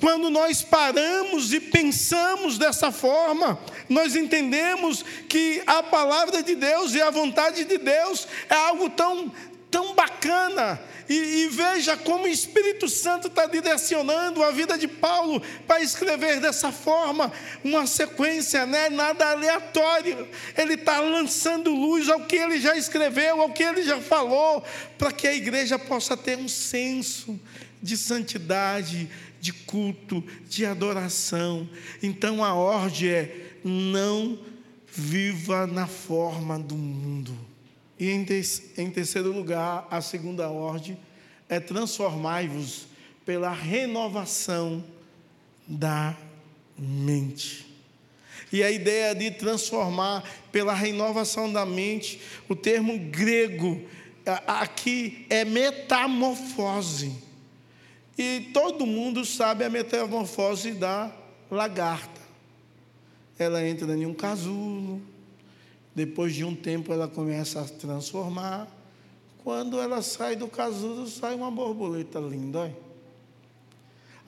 quando 0.00 0.30
nós 0.30 0.62
paramos 0.62 1.52
e 1.52 1.60
pensamos 1.60 2.56
dessa 2.58 2.90
forma, 2.90 3.58
nós 3.88 4.16
entendemos 4.16 5.04
que 5.28 5.62
a 5.66 5.82
palavra 5.82 6.42
de 6.42 6.54
Deus 6.54 6.94
e 6.94 7.02
a 7.02 7.10
vontade 7.10 7.64
de 7.64 7.78
Deus 7.78 8.26
é 8.48 8.54
algo 8.54 8.90
tão, 8.90 9.32
tão 9.74 9.92
bacana, 9.92 10.80
e, 11.08 11.14
e 11.14 11.48
veja 11.48 11.96
como 11.96 12.26
o 12.26 12.28
Espírito 12.28 12.88
Santo 12.88 13.26
está 13.26 13.46
direcionando 13.46 14.40
a 14.40 14.52
vida 14.52 14.78
de 14.78 14.86
Paulo 14.86 15.42
para 15.66 15.82
escrever 15.82 16.38
dessa 16.38 16.70
forma, 16.70 17.32
uma 17.64 17.84
sequência, 17.84 18.64
né? 18.66 18.88
nada 18.88 19.32
aleatório. 19.32 20.28
Ele 20.56 20.74
está 20.74 21.00
lançando 21.00 21.74
luz 21.74 22.08
ao 22.08 22.20
que 22.20 22.36
ele 22.36 22.60
já 22.60 22.76
escreveu, 22.76 23.40
ao 23.40 23.50
que 23.50 23.64
ele 23.64 23.82
já 23.82 24.00
falou, 24.00 24.62
para 24.96 25.10
que 25.10 25.26
a 25.26 25.34
igreja 25.34 25.76
possa 25.76 26.16
ter 26.16 26.38
um 26.38 26.48
senso 26.48 27.36
de 27.82 27.96
santidade, 27.96 29.10
de 29.40 29.52
culto, 29.52 30.22
de 30.48 30.64
adoração. 30.64 31.68
Então 32.00 32.44
a 32.44 32.54
ordem 32.54 33.10
é: 33.10 33.56
não 33.64 34.38
viva 34.86 35.66
na 35.66 35.88
forma 35.88 36.60
do 36.60 36.76
mundo. 36.76 37.53
E 37.98 38.10
em, 38.10 38.24
terceiro 38.90 39.32
lugar, 39.32 39.86
a 39.90 40.00
segunda 40.00 40.48
ordem 40.48 40.98
é 41.48 41.60
transformai-vos 41.60 42.86
pela 43.24 43.50
renovação 43.52 44.84
da 45.66 46.16
mente. 46.76 47.66
E 48.52 48.62
a 48.62 48.70
ideia 48.70 49.14
de 49.14 49.30
transformar 49.30 50.22
pela 50.52 50.74
renovação 50.74 51.52
da 51.52 51.64
mente, 51.64 52.20
o 52.48 52.54
termo 52.54 52.98
grego 52.98 53.82
aqui 54.46 55.26
é 55.28 55.44
metamorfose. 55.44 57.12
E 58.16 58.50
todo 58.52 58.86
mundo 58.86 59.24
sabe 59.24 59.64
a 59.64 59.70
metamorfose 59.70 60.72
da 60.72 61.12
lagarta. 61.50 62.20
Ela 63.38 63.66
entra 63.66 63.92
em 63.96 64.06
um 64.06 64.14
casulo, 64.14 65.02
depois 65.94 66.34
de 66.34 66.44
um 66.44 66.54
tempo 66.54 66.92
ela 66.92 67.06
começa 67.06 67.60
a 67.60 67.64
transformar. 67.64 68.68
Quando 69.42 69.78
ela 69.80 70.02
sai 70.02 70.34
do 70.36 70.48
casulo, 70.48 71.06
sai 71.06 71.34
uma 71.34 71.50
borboleta 71.50 72.18
linda. 72.18 72.74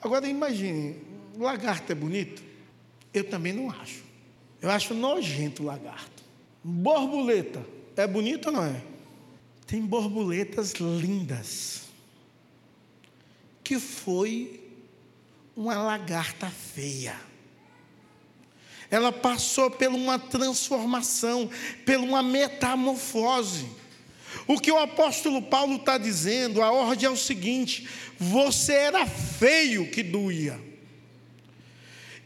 Agora 0.01 0.27
imagine, 0.27 0.95
lagarto 1.37 1.91
é 1.91 1.95
bonito? 1.95 2.43
Eu 3.13 3.23
também 3.23 3.51
não 3.51 3.69
acho. 3.69 4.03
Eu 4.61 4.69
acho 4.69 4.93
nojento 4.93 5.63
o 5.63 5.65
lagarto. 5.65 6.23
Borboleta, 6.63 7.65
é 7.95 8.05
bonito 8.07 8.47
ou 8.47 8.51
não 8.51 8.63
é? 8.63 8.81
Tem 9.65 9.81
borboletas 9.81 10.73
lindas. 10.73 11.83
Que 13.63 13.79
foi 13.79 14.63
uma 15.55 15.77
lagarta 15.77 16.47
feia 16.47 17.15
ela 18.89 19.11
passou 19.11 19.69
por 19.69 19.87
uma 19.87 20.17
transformação, 20.17 21.49
por 21.85 21.97
uma 21.97 22.23
metamorfose. 22.23 23.65
O 24.47 24.59
que 24.59 24.71
o 24.71 24.77
apóstolo 24.77 25.41
Paulo 25.41 25.75
está 25.75 25.97
dizendo, 25.97 26.61
a 26.61 26.71
ordem 26.71 27.07
é 27.07 27.09
o 27.09 27.17
seguinte: 27.17 27.87
você 28.17 28.73
era 28.73 29.05
feio 29.05 29.91
que 29.91 30.01
doía, 30.01 30.59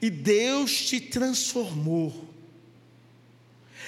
e 0.02 0.10
Deus 0.10 0.86
te 0.86 1.00
transformou. 1.00 2.30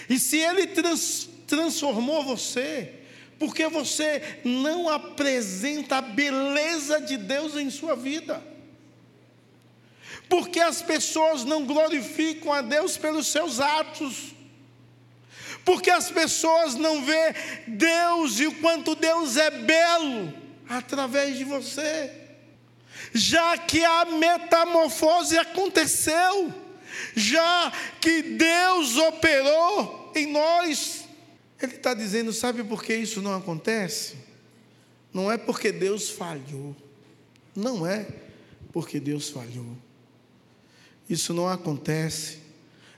E 0.10 0.20
se 0.20 0.38
Ele 0.38 0.68
trans, 0.68 1.30
transformou 1.48 2.24
você, 2.24 2.94
porque 3.38 3.68
você 3.68 4.40
não 4.44 4.90
apresenta 4.90 5.98
a 5.98 6.02
beleza 6.02 7.00
de 7.02 7.18
Deus 7.18 7.56
em 7.56 7.70
sua 7.70 7.96
vida. 7.96 8.53
Porque 10.34 10.60
as 10.60 10.82
pessoas 10.82 11.46
não 11.46 11.63
glorificam 11.63 12.52
a 12.52 12.63
Deus 12.63 12.98
pelos 12.98 13.28
seus 13.28 13.60
atos. 13.60 14.34
Porque 15.63 15.91
as 15.91 16.10
pessoas 16.10 16.74
não 16.74 17.06
vê 17.06 17.36
Deus 17.67 18.39
e 18.39 18.48
o 18.48 18.56
quanto 18.56 18.96
Deus 18.96 19.38
é 19.38 19.52
belo 19.52 20.34
através 20.67 21.38
de 21.38 21.43
você. 21.43 22.12
Já 23.13 23.60
que 23.60 23.86
a 23.86 24.06
metamorfose 24.06 25.38
aconteceu, 25.38 26.52
já 27.15 27.72
que 28.02 28.24
Deus 28.24 28.98
operou 28.98 30.12
em 30.15 30.32
nós, 30.32 31.04
Ele 31.62 31.76
está 31.76 31.93
dizendo: 31.93 32.34
sabe 32.34 32.63
por 32.63 32.84
que 32.84 32.96
isso 32.96 33.22
não 33.22 33.36
acontece? 33.36 34.15
Não 35.13 35.32
é 35.32 35.38
porque 35.38 35.72
Deus 35.72 36.10
falhou, 36.10 36.76
não 37.56 37.86
é 37.86 38.08
porque 38.72 39.00
Deus 39.00 39.30
falhou. 39.30 39.78
Isso 41.10 41.34
não 41.34 41.48
acontece, 41.48 42.39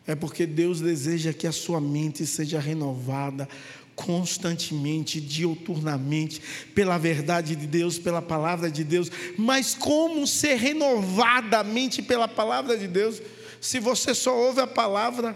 é 0.05 0.15
porque 0.15 0.45
Deus 0.45 0.79
deseja 0.81 1.33
que 1.33 1.47
a 1.47 1.51
sua 1.51 1.81
mente 1.81 2.25
seja 2.25 2.59
renovada 2.59 3.47
constantemente, 3.95 5.21
diuturnamente, 5.21 6.41
pela 6.75 6.97
verdade 6.97 7.55
de 7.55 7.65
Deus, 7.65 7.97
pela 7.97 8.21
palavra 8.21 8.69
de 8.69 8.83
Deus. 8.83 9.09
Mas 9.37 9.73
como 9.73 10.27
ser 10.27 10.55
renovada 10.55 11.59
a 11.59 11.63
mente 11.63 12.01
pela 12.01 12.27
palavra 12.27 12.77
de 12.77 12.87
Deus, 12.87 13.21
se 13.61 13.79
você 13.79 14.13
só 14.13 14.37
ouve 14.37 14.59
a 14.59 14.67
palavra 14.67 15.35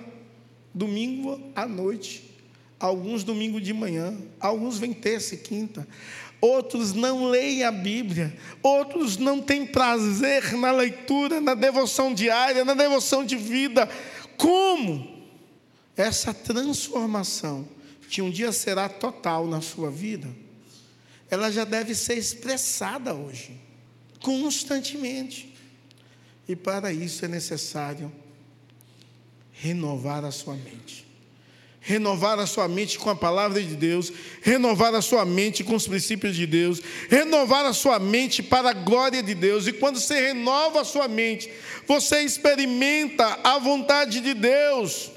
domingo 0.74 1.42
à 1.56 1.66
noite, 1.66 2.30
alguns 2.80 3.24
domingo 3.24 3.60
de 3.60 3.74
manhã, 3.74 4.16
alguns 4.40 4.78
vêm 4.78 4.94
terça 4.94 5.36
e 5.36 5.38
quinta, 5.38 5.88
outros 6.42 6.94
não 6.94 7.30
leem 7.30 7.64
a 7.64 7.72
Bíblia, 7.72 8.36
outros 8.64 9.18
não 9.18 9.42
têm 9.42 9.66
prazer 9.66 10.54
na 10.54 10.72
leitura, 10.72 11.42
na 11.42 11.54
devoção 11.54 12.14
diária, 12.14 12.64
na 12.64 12.74
devoção 12.74 13.26
de 13.26 13.36
vida. 13.36 13.90
Como? 14.38 15.20
Essa 15.96 16.34
transformação, 16.34 17.68
que 18.10 18.22
um 18.22 18.32
dia 18.32 18.52
será 18.52 18.88
total 18.88 19.46
na 19.48 19.62
sua 19.62 19.92
vida, 19.92 20.28
ela 21.30 21.52
já 21.52 21.64
deve 21.64 21.94
ser 21.94 22.16
expressada 22.16 23.14
hoje, 23.14 23.60
constantemente. 24.22 25.54
E 26.48 26.56
para 26.56 26.92
isso 26.92 27.26
é 27.26 27.28
necessário 27.28 28.12
renovar 29.52 30.24
a 30.24 30.32
sua 30.32 30.56
mente 30.56 31.09
renovar 31.90 32.38
a 32.38 32.46
sua 32.46 32.68
mente 32.68 33.00
com 33.00 33.10
a 33.10 33.16
palavra 33.16 33.60
de 33.64 33.76
Deus, 33.76 34.14
renovar 34.44 34.94
a 34.94 35.02
sua 35.02 35.26
mente 35.26 35.64
com 35.64 35.74
os 35.74 35.88
princípios 35.88 36.36
de 36.36 36.46
Deus, 36.46 36.80
renovar 37.10 37.66
a 37.66 37.74
sua 37.74 37.98
mente 37.98 38.44
para 38.44 38.70
a 38.70 38.74
glória 38.74 39.24
de 39.24 39.34
Deus. 39.34 39.66
E 39.66 39.74
quando 39.74 40.00
você 40.00 40.28
renova 40.28 40.82
a 40.82 40.86
sua 40.86 41.08
mente, 41.08 41.52
você 41.88 42.22
experimenta 42.22 43.40
a 43.44 43.58
vontade 43.58 44.22
de 44.22 44.36
Deus. 44.36 45.10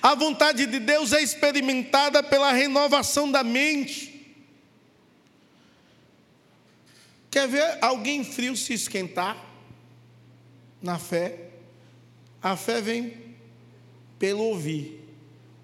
A 0.00 0.14
vontade 0.14 0.64
de 0.64 0.78
Deus 0.78 1.12
é 1.12 1.20
experimentada 1.20 2.22
pela 2.22 2.52
renovação 2.52 3.28
da 3.28 3.42
mente. 3.42 4.32
Quer 7.28 7.48
ver 7.48 7.78
alguém 7.80 8.22
frio 8.22 8.56
se 8.56 8.74
esquentar 8.74 9.44
na 10.80 11.00
fé? 11.00 11.48
A 12.40 12.56
fé 12.56 12.80
vem 12.80 13.16
pelo 14.20 14.44
ouvir 14.44 15.01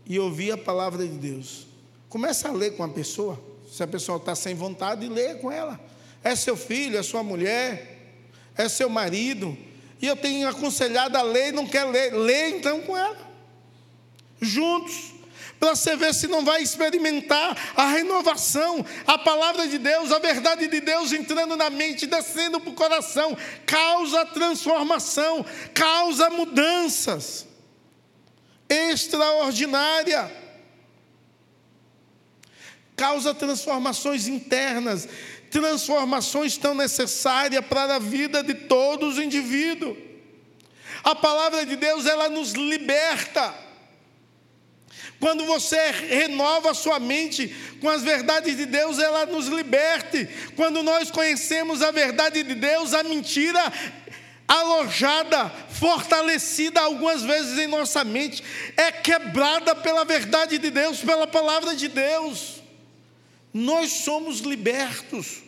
e 0.08 0.18
ouvir 0.18 0.52
a 0.52 0.58
palavra 0.58 1.06
de 1.06 1.14
Deus. 1.14 1.66
Começa 2.08 2.48
a 2.48 2.52
ler 2.52 2.74
com 2.76 2.82
a 2.82 2.88
pessoa. 2.88 3.38
Se 3.70 3.82
a 3.82 3.86
pessoa 3.86 4.16
está 4.16 4.34
sem 4.34 4.54
vontade, 4.54 5.06
lê 5.08 5.34
com 5.34 5.52
ela. 5.52 5.78
É 6.24 6.34
seu 6.34 6.56
filho, 6.56 6.96
é 6.96 7.02
sua 7.02 7.22
mulher, 7.22 8.16
é 8.56 8.68
seu 8.68 8.88
marido. 8.88 9.56
E 10.00 10.06
eu 10.06 10.16
tenho 10.16 10.48
aconselhado 10.48 11.16
a 11.18 11.22
ler 11.22 11.48
e 11.48 11.52
não 11.52 11.66
quer 11.66 11.84
ler. 11.84 12.14
Lê 12.14 12.48
então 12.50 12.80
com 12.80 12.96
ela. 12.96 13.18
Juntos. 14.40 15.18
Para 15.60 15.74
você 15.74 15.96
ver 15.96 16.14
se 16.14 16.28
não 16.28 16.44
vai 16.44 16.62
experimentar 16.62 17.72
a 17.74 17.88
renovação, 17.88 18.84
a 19.04 19.18
palavra 19.18 19.66
de 19.66 19.76
Deus, 19.76 20.12
a 20.12 20.20
verdade 20.20 20.68
de 20.68 20.80
Deus 20.80 21.12
entrando 21.12 21.56
na 21.56 21.68
mente, 21.68 22.06
descendo 22.06 22.60
para 22.60 22.70
o 22.70 22.74
coração, 22.74 23.36
causa 23.66 24.24
transformação, 24.26 25.44
causa 25.74 26.30
mudanças 26.30 27.47
extraordinária. 28.68 30.30
Causa 32.96 33.32
transformações 33.32 34.26
internas, 34.26 35.08
transformações 35.50 36.56
tão 36.56 36.74
necessárias 36.74 37.64
para 37.66 37.96
a 37.96 37.98
vida 37.98 38.42
de 38.42 38.54
todos 38.54 39.16
os 39.16 39.24
indivíduos. 39.24 39.96
A 41.04 41.14
palavra 41.14 41.64
de 41.64 41.76
Deus, 41.76 42.06
ela 42.06 42.28
nos 42.28 42.52
liberta. 42.52 43.54
Quando 45.20 45.44
você 45.46 45.90
renova 45.90 46.74
sua 46.74 47.00
mente 47.00 47.48
com 47.80 47.88
as 47.88 48.02
verdades 48.02 48.56
de 48.56 48.66
Deus, 48.66 48.98
ela 48.98 49.26
nos 49.26 49.46
liberte. 49.48 50.28
Quando 50.54 50.82
nós 50.82 51.10
conhecemos 51.10 51.82
a 51.82 51.90
verdade 51.90 52.42
de 52.42 52.54
Deus, 52.54 52.94
a 52.94 53.02
mentira 53.02 53.72
alojada, 54.48 55.50
fortalecida 55.68 56.80
algumas 56.80 57.22
vezes 57.22 57.58
em 57.58 57.66
nossa 57.66 58.02
mente, 58.02 58.42
é 58.76 58.90
quebrada 58.90 59.76
pela 59.76 60.06
verdade 60.06 60.56
de 60.56 60.70
Deus, 60.70 61.00
pela 61.00 61.26
palavra 61.26 61.76
de 61.76 61.86
Deus. 61.86 62.62
Nós 63.52 63.90
somos 63.90 64.40
libertos, 64.40 65.42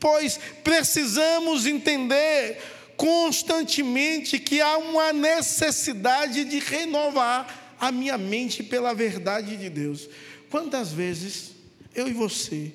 pois 0.00 0.40
precisamos 0.64 1.66
entender 1.66 2.60
constantemente 2.96 4.38
que 4.38 4.60
há 4.60 4.76
uma 4.76 5.12
necessidade 5.12 6.44
de 6.44 6.58
renovar 6.58 7.76
a 7.80 7.90
minha 7.90 8.18
mente 8.18 8.62
pela 8.62 8.92
verdade 8.92 9.56
de 9.56 9.70
Deus. 9.70 10.08
Quantas 10.50 10.92
vezes 10.92 11.52
eu 11.94 12.08
e 12.08 12.12
você 12.12 12.72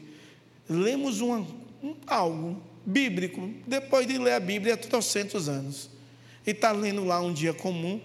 lemos 0.67 1.21
uma, 1.21 1.45
um, 1.83 1.95
algo 2.07 2.61
bíblico, 2.85 3.51
depois 3.65 4.05
de 4.05 4.17
ler 4.17 4.33
a 4.33 4.39
Bíblia 4.39 4.75
há 4.75 4.77
trocentos 4.77 5.49
anos, 5.49 5.89
e 6.45 6.51
está 6.51 6.71
lendo 6.71 7.03
lá 7.03 7.19
um 7.19 7.33
dia 7.33 7.53
comum, 7.53 7.99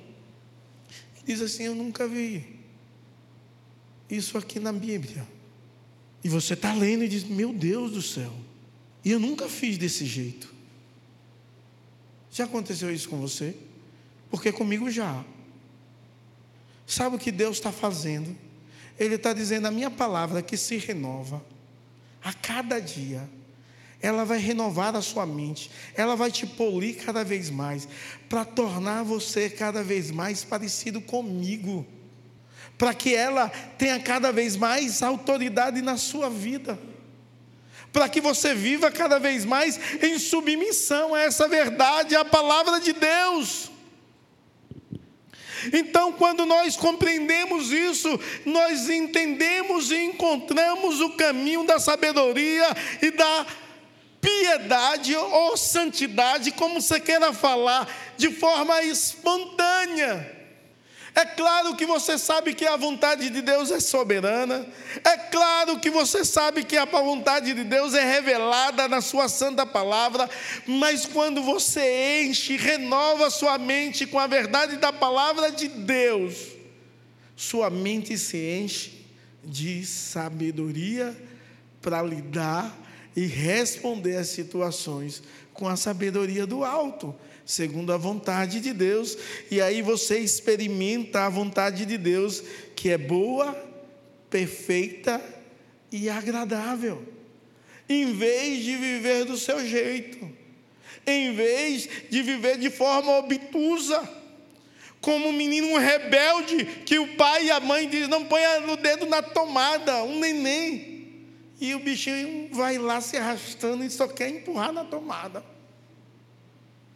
e 1.18 1.26
diz 1.26 1.42
assim: 1.42 1.64
Eu 1.64 1.74
nunca 1.74 2.08
vi 2.08 2.60
isso 4.08 4.38
aqui 4.38 4.58
na 4.58 4.72
Bíblia. 4.72 5.26
E 6.24 6.28
você 6.28 6.54
está 6.54 6.72
lendo 6.72 7.04
e 7.04 7.08
diz: 7.08 7.24
Meu 7.24 7.52
Deus 7.52 7.92
do 7.92 8.02
céu, 8.02 8.32
e 9.04 9.10
eu 9.10 9.20
nunca 9.20 9.48
fiz 9.48 9.76
desse 9.76 10.06
jeito. 10.06 10.52
Já 12.30 12.44
aconteceu 12.44 12.92
isso 12.92 13.08
com 13.08 13.18
você? 13.18 13.56
Porque 14.30 14.52
comigo 14.52 14.90
já. 14.90 15.24
Sabe 16.86 17.16
o 17.16 17.18
que 17.18 17.32
Deus 17.32 17.56
está 17.56 17.72
fazendo? 17.72 18.36
Ele 18.98 19.16
está 19.16 19.32
dizendo 19.32 19.66
a 19.66 19.70
minha 19.70 19.90
palavra 19.90 20.42
que 20.42 20.56
se 20.56 20.76
renova 20.76 21.44
a 22.22 22.32
cada 22.32 22.78
dia 22.80 23.28
ela 24.02 24.24
vai 24.24 24.38
renovar 24.38 24.96
a 24.96 25.02
sua 25.02 25.26
mente, 25.26 25.70
ela 25.94 26.16
vai 26.16 26.30
te 26.30 26.46
polir 26.46 26.96
cada 27.04 27.22
vez 27.22 27.50
mais, 27.50 27.86
para 28.28 28.44
tornar 28.44 29.02
você 29.02 29.50
cada 29.50 29.82
vez 29.82 30.10
mais 30.10 30.42
parecido 30.42 31.00
comigo, 31.00 31.86
para 32.78 32.94
que 32.94 33.14
ela 33.14 33.48
tenha 33.76 34.00
cada 34.00 34.32
vez 34.32 34.56
mais 34.56 35.02
autoridade 35.02 35.82
na 35.82 35.98
sua 35.98 36.30
vida, 36.30 36.78
para 37.92 38.08
que 38.08 38.20
você 38.20 38.54
viva 38.54 38.90
cada 38.90 39.18
vez 39.18 39.44
mais 39.44 39.78
em 40.02 40.18
submissão 40.18 41.14
a 41.14 41.20
essa 41.20 41.46
verdade, 41.46 42.16
a 42.16 42.24
palavra 42.24 42.80
de 42.80 42.92
Deus. 42.92 43.70
Então, 45.74 46.12
quando 46.12 46.46
nós 46.46 46.74
compreendemos 46.74 47.70
isso, 47.70 48.08
nós 48.46 48.88
entendemos 48.88 49.90
e 49.90 49.96
encontramos 50.04 51.00
o 51.00 51.10
caminho 51.10 51.66
da 51.66 51.78
sabedoria 51.78 52.66
e 53.02 53.10
da 53.10 53.46
piedade 54.20 55.16
ou 55.16 55.56
santidade, 55.56 56.50
como 56.52 56.80
você 56.80 57.00
queira 57.00 57.32
falar, 57.32 57.88
de 58.16 58.30
forma 58.30 58.82
espontânea. 58.82 60.38
É 61.14 61.24
claro 61.24 61.74
que 61.74 61.84
você 61.84 62.16
sabe 62.16 62.54
que 62.54 62.64
a 62.64 62.76
vontade 62.76 63.30
de 63.30 63.42
Deus 63.42 63.70
é 63.70 63.80
soberana. 63.80 64.64
É 65.02 65.16
claro 65.16 65.80
que 65.80 65.90
você 65.90 66.24
sabe 66.24 66.62
que 66.62 66.76
a 66.76 66.84
vontade 66.84 67.52
de 67.52 67.64
Deus 67.64 67.94
é 67.94 68.04
revelada 68.04 68.86
na 68.86 69.00
Sua 69.00 69.28
santa 69.28 69.66
palavra. 69.66 70.30
Mas 70.66 71.04
quando 71.04 71.42
você 71.42 72.22
enche, 72.22 72.56
renova 72.56 73.28
sua 73.28 73.58
mente 73.58 74.06
com 74.06 74.18
a 74.18 74.26
verdade 74.26 74.76
da 74.76 74.92
palavra 74.92 75.50
de 75.50 75.66
Deus, 75.66 76.36
sua 77.34 77.70
mente 77.70 78.16
se 78.16 78.36
enche 78.38 79.04
de 79.42 79.84
sabedoria 79.84 81.16
para 81.82 82.02
lidar 82.02 82.72
e 83.16 83.26
responder 83.26 84.16
às 84.16 84.28
situações 84.28 85.22
com 85.52 85.68
a 85.68 85.76
sabedoria 85.76 86.46
do 86.46 86.64
alto, 86.64 87.14
segundo 87.44 87.92
a 87.92 87.96
vontade 87.96 88.60
de 88.60 88.72
Deus. 88.72 89.16
E 89.50 89.60
aí 89.60 89.82
você 89.82 90.18
experimenta 90.18 91.20
a 91.20 91.28
vontade 91.28 91.84
de 91.84 91.98
Deus, 91.98 92.42
que 92.74 92.90
é 92.90 92.98
boa, 92.98 93.52
perfeita 94.28 95.20
e 95.90 96.08
agradável. 96.08 97.02
Em 97.88 98.12
vez 98.14 98.64
de 98.64 98.76
viver 98.76 99.24
do 99.24 99.36
seu 99.36 99.66
jeito, 99.66 100.30
em 101.06 101.34
vez 101.34 101.88
de 102.08 102.22
viver 102.22 102.56
de 102.56 102.70
forma 102.70 103.18
obtusa, 103.18 104.08
como 105.00 105.28
um 105.28 105.32
menino 105.32 105.76
rebelde 105.78 106.64
que 106.84 106.98
o 106.98 107.16
pai 107.16 107.46
e 107.46 107.50
a 107.50 107.58
mãe 107.58 107.88
dizem: 107.88 108.08
não 108.08 108.24
ponha 108.24 108.70
o 108.70 108.76
dedo 108.76 109.06
na 109.06 109.22
tomada, 109.22 110.04
um 110.04 110.20
neném. 110.20 110.89
E 111.60 111.74
o 111.74 111.80
bichinho 111.80 112.54
vai 112.54 112.78
lá 112.78 113.00
se 113.00 113.18
arrastando 113.18 113.84
e 113.84 113.90
só 113.90 114.08
quer 114.08 114.30
empurrar 114.30 114.72
na 114.72 114.82
tomada. 114.82 115.44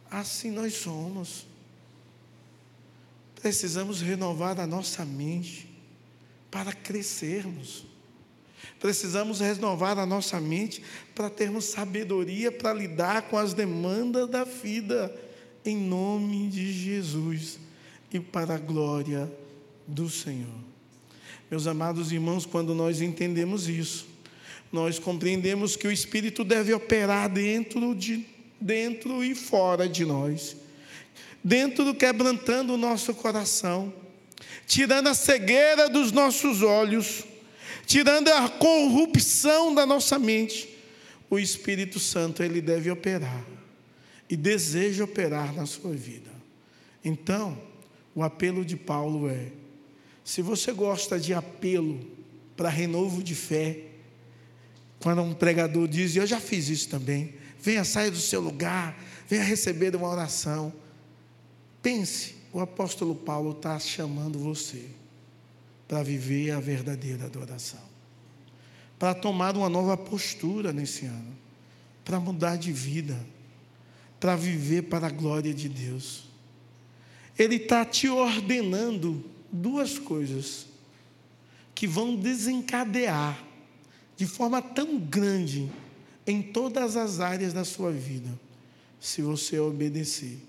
Assim 0.09 0.49
nós 0.49 0.73
somos. 0.73 1.45
Precisamos 3.39 4.01
renovar 4.01 4.59
a 4.59 4.65
nossa 4.65 5.05
mente 5.05 5.69
para 6.49 6.73
crescermos. 6.73 7.85
Precisamos 8.79 9.39
renovar 9.39 9.99
a 9.99 10.05
nossa 10.05 10.41
mente 10.41 10.81
para 11.13 11.29
termos 11.29 11.65
sabedoria 11.65 12.51
para 12.51 12.73
lidar 12.73 13.23
com 13.23 13.37
as 13.37 13.53
demandas 13.53 14.27
da 14.27 14.43
vida, 14.43 15.15
em 15.63 15.77
nome 15.77 16.49
de 16.49 16.73
Jesus 16.73 17.59
e 18.11 18.19
para 18.19 18.55
a 18.55 18.59
glória 18.59 19.31
do 19.87 20.09
Senhor. 20.09 20.65
Meus 21.51 21.67
amados 21.67 22.11
irmãos, 22.11 22.45
quando 22.45 22.73
nós 22.73 23.01
entendemos 23.01 23.69
isso, 23.69 24.14
nós 24.75 24.99
compreendemos 24.99 25.77
que 25.77 25.87
o 25.87 25.91
Espírito 25.91 26.43
deve 26.43 26.73
operar 26.73 27.29
dentro, 27.29 27.95
de, 27.95 28.25
dentro 28.59 29.23
e 29.23 29.33
fora 29.33 29.87
de 29.87 30.03
nós, 30.03 30.57
dentro 31.41 31.95
quebrantando 31.95 32.73
o 32.73 32.77
nosso 32.77 33.13
coração, 33.13 33.93
tirando 34.67 35.07
a 35.07 35.13
cegueira 35.13 35.87
dos 35.87 36.11
nossos 36.11 36.61
olhos, 36.61 37.23
tirando 37.85 38.27
a 38.27 38.49
corrupção 38.49 39.73
da 39.73 39.85
nossa 39.85 40.19
mente, 40.19 40.67
o 41.29 41.39
Espírito 41.39 41.97
Santo 41.97 42.43
ele 42.43 42.59
deve 42.59 42.91
operar 42.91 43.45
e 44.29 44.35
deseja 44.35 45.05
operar 45.05 45.55
na 45.55 45.65
sua 45.65 45.93
vida. 45.93 46.31
Então, 47.01 47.57
o 48.13 48.21
apelo 48.21 48.65
de 48.65 48.75
Paulo 48.75 49.29
é: 49.29 49.53
se 50.21 50.41
você 50.41 50.73
gosta 50.73 51.17
de 51.17 51.33
apelo 51.33 52.05
para 52.57 52.67
renovo 52.67 53.23
de 53.23 53.35
fé, 53.35 53.94
quando 55.05 55.21
um 55.21 55.35
pregador 55.35 55.87
diz, 55.87 56.15
eu 56.15 56.25
já 56.25 56.39
fiz 56.39 56.67
isso 56.67 56.89
também, 56.89 57.35
venha 57.61 57.83
sair 57.83 58.09
do 58.09 58.17
seu 58.17 58.41
lugar, 58.41 58.99
venha 59.29 59.43
receber 59.43 59.95
uma 59.95 60.09
oração. 60.09 60.73
Pense, 61.79 62.33
o 62.51 62.59
apóstolo 62.59 63.13
Paulo 63.13 63.51
está 63.51 63.77
chamando 63.77 64.39
você 64.39 64.87
para 65.87 66.01
viver 66.01 66.49
a 66.49 66.59
verdadeira 66.59 67.25
adoração, 67.25 67.83
para 68.97 69.13
tomar 69.13 69.55
uma 69.55 69.69
nova 69.69 69.95
postura 69.95 70.73
nesse 70.73 71.05
ano, 71.05 71.37
para 72.03 72.19
mudar 72.19 72.55
de 72.55 72.71
vida, 72.71 73.15
para 74.19 74.35
viver 74.35 74.89
para 74.89 75.05
a 75.05 75.11
glória 75.11 75.53
de 75.53 75.69
Deus. 75.69 76.23
Ele 77.37 77.57
está 77.57 77.85
te 77.85 78.09
ordenando 78.09 79.23
duas 79.51 79.99
coisas 79.99 80.65
que 81.75 81.85
vão 81.85 82.15
desencadear 82.15 83.44
de 84.15 84.25
forma 84.25 84.61
tão 84.61 84.99
grande 84.99 85.69
em 86.25 86.41
todas 86.41 86.95
as 86.95 87.19
áreas 87.19 87.53
da 87.53 87.63
sua 87.63 87.91
vida, 87.91 88.29
se 88.99 89.21
você 89.21 89.59
obedecer, 89.59 90.39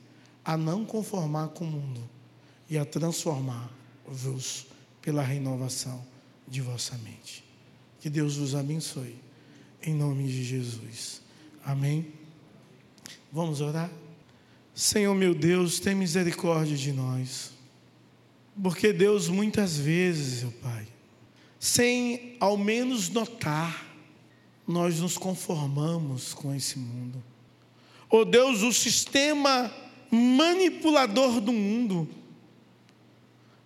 a 0.45 0.57
não 0.57 0.85
conformar 0.85 1.49
com 1.49 1.65
o 1.65 1.71
mundo 1.71 2.09
e 2.71 2.79
a 2.79 2.85
transformar-vos 2.85 4.67
pela 5.03 5.23
renovação 5.23 6.05
de 6.47 6.61
vossa 6.61 6.97
mente. 6.99 7.45
Que 8.01 8.09
Deus 8.09 8.37
vos 8.37 8.55
abençoe, 8.55 9.17
em 9.83 9.95
nome 9.95 10.27
de 10.29 10.45
Jesus. 10.45 11.21
Amém. 11.65 12.13
Vamos 13.33 13.61
orar? 13.61 13.91
Senhor 14.75 15.15
meu 15.15 15.35
Deus, 15.35 15.81
tem 15.81 15.95
misericórdia 15.95 16.77
de 16.77 16.93
nós. 16.93 17.51
Porque 18.63 18.93
Deus, 18.93 19.29
muitas 19.29 19.77
vezes, 19.77 20.43
meu 20.43 20.53
Pai, 20.53 20.87
sem 21.67 22.37
ao 22.39 22.57
menos 22.57 23.09
notar, 23.09 23.85
nós 24.65 25.01
nos 25.01 25.19
conformamos 25.19 26.33
com 26.33 26.55
esse 26.55 26.79
mundo. 26.79 27.23
Oh 28.09 28.25
Deus, 28.25 28.63
o 28.63 28.73
sistema 28.73 29.73
manipulador 30.09 31.41
do 31.41 31.53
mundo, 31.53 32.09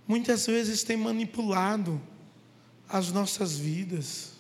muitas 0.09 0.47
vezes 0.47 0.83
tem 0.83 0.97
manipulado 0.97 2.01
as 2.89 3.13
nossas 3.13 3.59
vidas, 3.59 4.33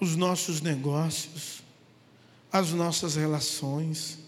os 0.00 0.16
nossos 0.16 0.60
negócios, 0.60 1.62
as 2.50 2.72
nossas 2.72 3.14
relações. 3.14 4.18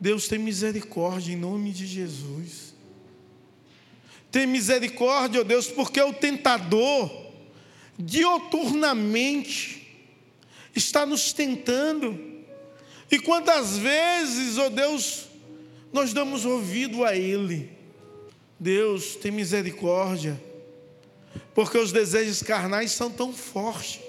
Deus 0.00 0.26
tem 0.26 0.38
misericórdia 0.38 1.34
em 1.34 1.36
nome 1.36 1.70
de 1.70 1.86
Jesus. 1.86 2.65
Tem 4.36 4.46
misericórdia, 4.46 5.40
ó 5.40 5.42
oh 5.42 5.46
Deus, 5.46 5.68
porque 5.68 5.98
o 5.98 6.12
tentador, 6.12 7.10
dioturnamente, 7.98 9.98
está 10.74 11.06
nos 11.06 11.32
tentando. 11.32 12.44
E 13.10 13.18
quantas 13.18 13.78
vezes, 13.78 14.58
ó 14.58 14.66
oh 14.66 14.68
Deus, 14.68 15.28
nós 15.90 16.12
damos 16.12 16.44
ouvido 16.44 17.02
a 17.02 17.16
Ele. 17.16 17.70
Deus, 18.60 19.16
tem 19.16 19.32
misericórdia, 19.32 20.38
porque 21.54 21.78
os 21.78 21.90
desejos 21.90 22.42
carnais 22.42 22.92
são 22.92 23.10
tão 23.10 23.32
fortes. 23.32 24.00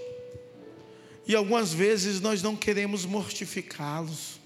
E 1.26 1.38
algumas 1.38 1.74
vezes 1.74 2.20
nós 2.20 2.44
não 2.44 2.54
queremos 2.54 3.06
mortificá-los. 3.06 4.42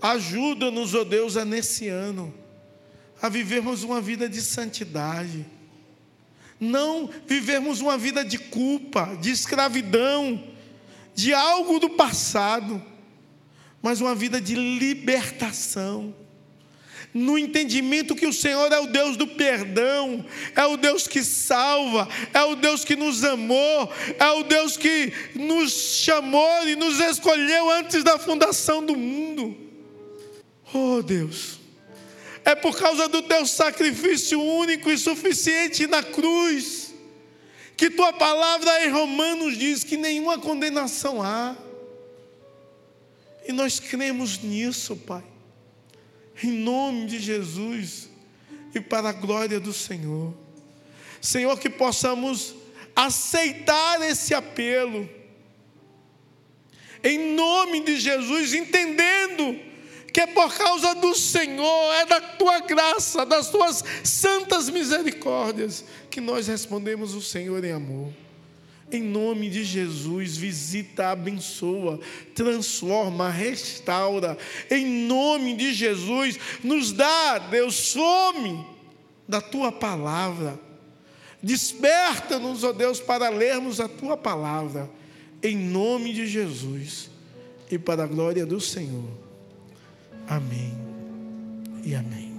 Ajuda-nos, 0.00 0.94
ó 0.94 1.02
oh 1.02 1.04
Deus, 1.04 1.36
a 1.36 1.44
nesse 1.44 1.88
ano 1.88 2.43
a 3.24 3.28
vivermos 3.30 3.82
uma 3.82 4.02
vida 4.02 4.28
de 4.28 4.42
santidade, 4.42 5.46
não 6.60 7.08
vivermos 7.26 7.80
uma 7.80 7.96
vida 7.96 8.22
de 8.22 8.36
culpa, 8.36 9.16
de 9.18 9.30
escravidão, 9.30 10.44
de 11.14 11.32
algo 11.32 11.80
do 11.80 11.88
passado, 11.88 12.84
mas 13.80 14.02
uma 14.02 14.14
vida 14.14 14.42
de 14.42 14.54
libertação. 14.54 16.14
No 17.14 17.38
entendimento 17.38 18.14
que 18.14 18.26
o 18.26 18.32
Senhor 18.32 18.70
é 18.70 18.80
o 18.80 18.88
Deus 18.88 19.16
do 19.16 19.26
perdão, 19.26 20.22
é 20.54 20.66
o 20.66 20.76
Deus 20.76 21.08
que 21.08 21.24
salva, 21.24 22.06
é 22.34 22.42
o 22.42 22.54
Deus 22.54 22.84
que 22.84 22.94
nos 22.94 23.24
amou, 23.24 23.90
é 24.18 24.30
o 24.32 24.42
Deus 24.42 24.76
que 24.76 25.10
nos 25.34 25.72
chamou 25.72 26.68
e 26.68 26.76
nos 26.76 27.00
escolheu 27.00 27.70
antes 27.70 28.04
da 28.04 28.18
fundação 28.18 28.84
do 28.84 28.94
mundo. 28.94 29.56
Oh 30.74 31.00
Deus, 31.00 31.63
é 32.44 32.54
por 32.54 32.76
causa 32.76 33.08
do 33.08 33.22
teu 33.22 33.46
sacrifício 33.46 34.40
único 34.40 34.90
e 34.90 34.98
suficiente 34.98 35.86
na 35.86 36.02
cruz, 36.02 36.94
que 37.76 37.90
tua 37.90 38.12
palavra 38.12 38.84
em 38.84 38.90
Romanos 38.90 39.56
diz 39.56 39.82
que 39.82 39.96
nenhuma 39.96 40.38
condenação 40.38 41.22
há. 41.22 41.56
E 43.46 43.52
nós 43.52 43.80
cremos 43.80 44.38
nisso, 44.42 44.94
Pai, 44.96 45.24
em 46.42 46.50
nome 46.50 47.06
de 47.06 47.18
Jesus 47.18 48.08
e 48.74 48.80
para 48.80 49.08
a 49.08 49.12
glória 49.12 49.58
do 49.58 49.72
Senhor. 49.72 50.34
Senhor, 51.20 51.58
que 51.58 51.70
possamos 51.70 52.54
aceitar 52.94 54.02
esse 54.02 54.34
apelo, 54.34 55.08
em 57.02 57.34
nome 57.34 57.80
de 57.80 57.96
Jesus, 57.98 58.52
entendendo 58.52 59.58
que 60.14 60.20
é 60.20 60.28
por 60.28 60.56
causa 60.56 60.94
do 60.94 61.12
Senhor, 61.12 61.92
é 61.94 62.06
da 62.06 62.20
tua 62.20 62.60
graça, 62.60 63.26
das 63.26 63.50
tuas 63.50 63.82
santas 64.04 64.70
misericórdias, 64.70 65.84
que 66.08 66.20
nós 66.20 66.46
respondemos 66.46 67.14
o 67.14 67.20
Senhor 67.20 67.64
em 67.64 67.72
amor. 67.72 68.12
Em 68.92 69.02
nome 69.02 69.50
de 69.50 69.64
Jesus, 69.64 70.36
visita, 70.36 71.08
abençoa, 71.10 71.98
transforma, 72.32 73.28
restaura. 73.28 74.38
Em 74.70 74.86
nome 74.86 75.56
de 75.56 75.74
Jesus, 75.74 76.38
nos 76.62 76.92
dá, 76.92 77.38
Deus, 77.38 77.92
fome 77.92 78.64
da 79.26 79.40
tua 79.40 79.72
palavra. 79.72 80.60
Desperta-nos, 81.42 82.62
ó 82.62 82.72
Deus, 82.72 83.00
para 83.00 83.30
lermos 83.30 83.80
a 83.80 83.88
tua 83.88 84.16
palavra. 84.16 84.88
Em 85.42 85.56
nome 85.56 86.14
de 86.14 86.28
Jesus 86.28 87.10
e 87.68 87.76
para 87.76 88.04
a 88.04 88.06
glória 88.06 88.46
do 88.46 88.60
Senhor. 88.60 89.23
Amém 90.28 90.72
e 91.84 91.94
amém. 91.94 92.33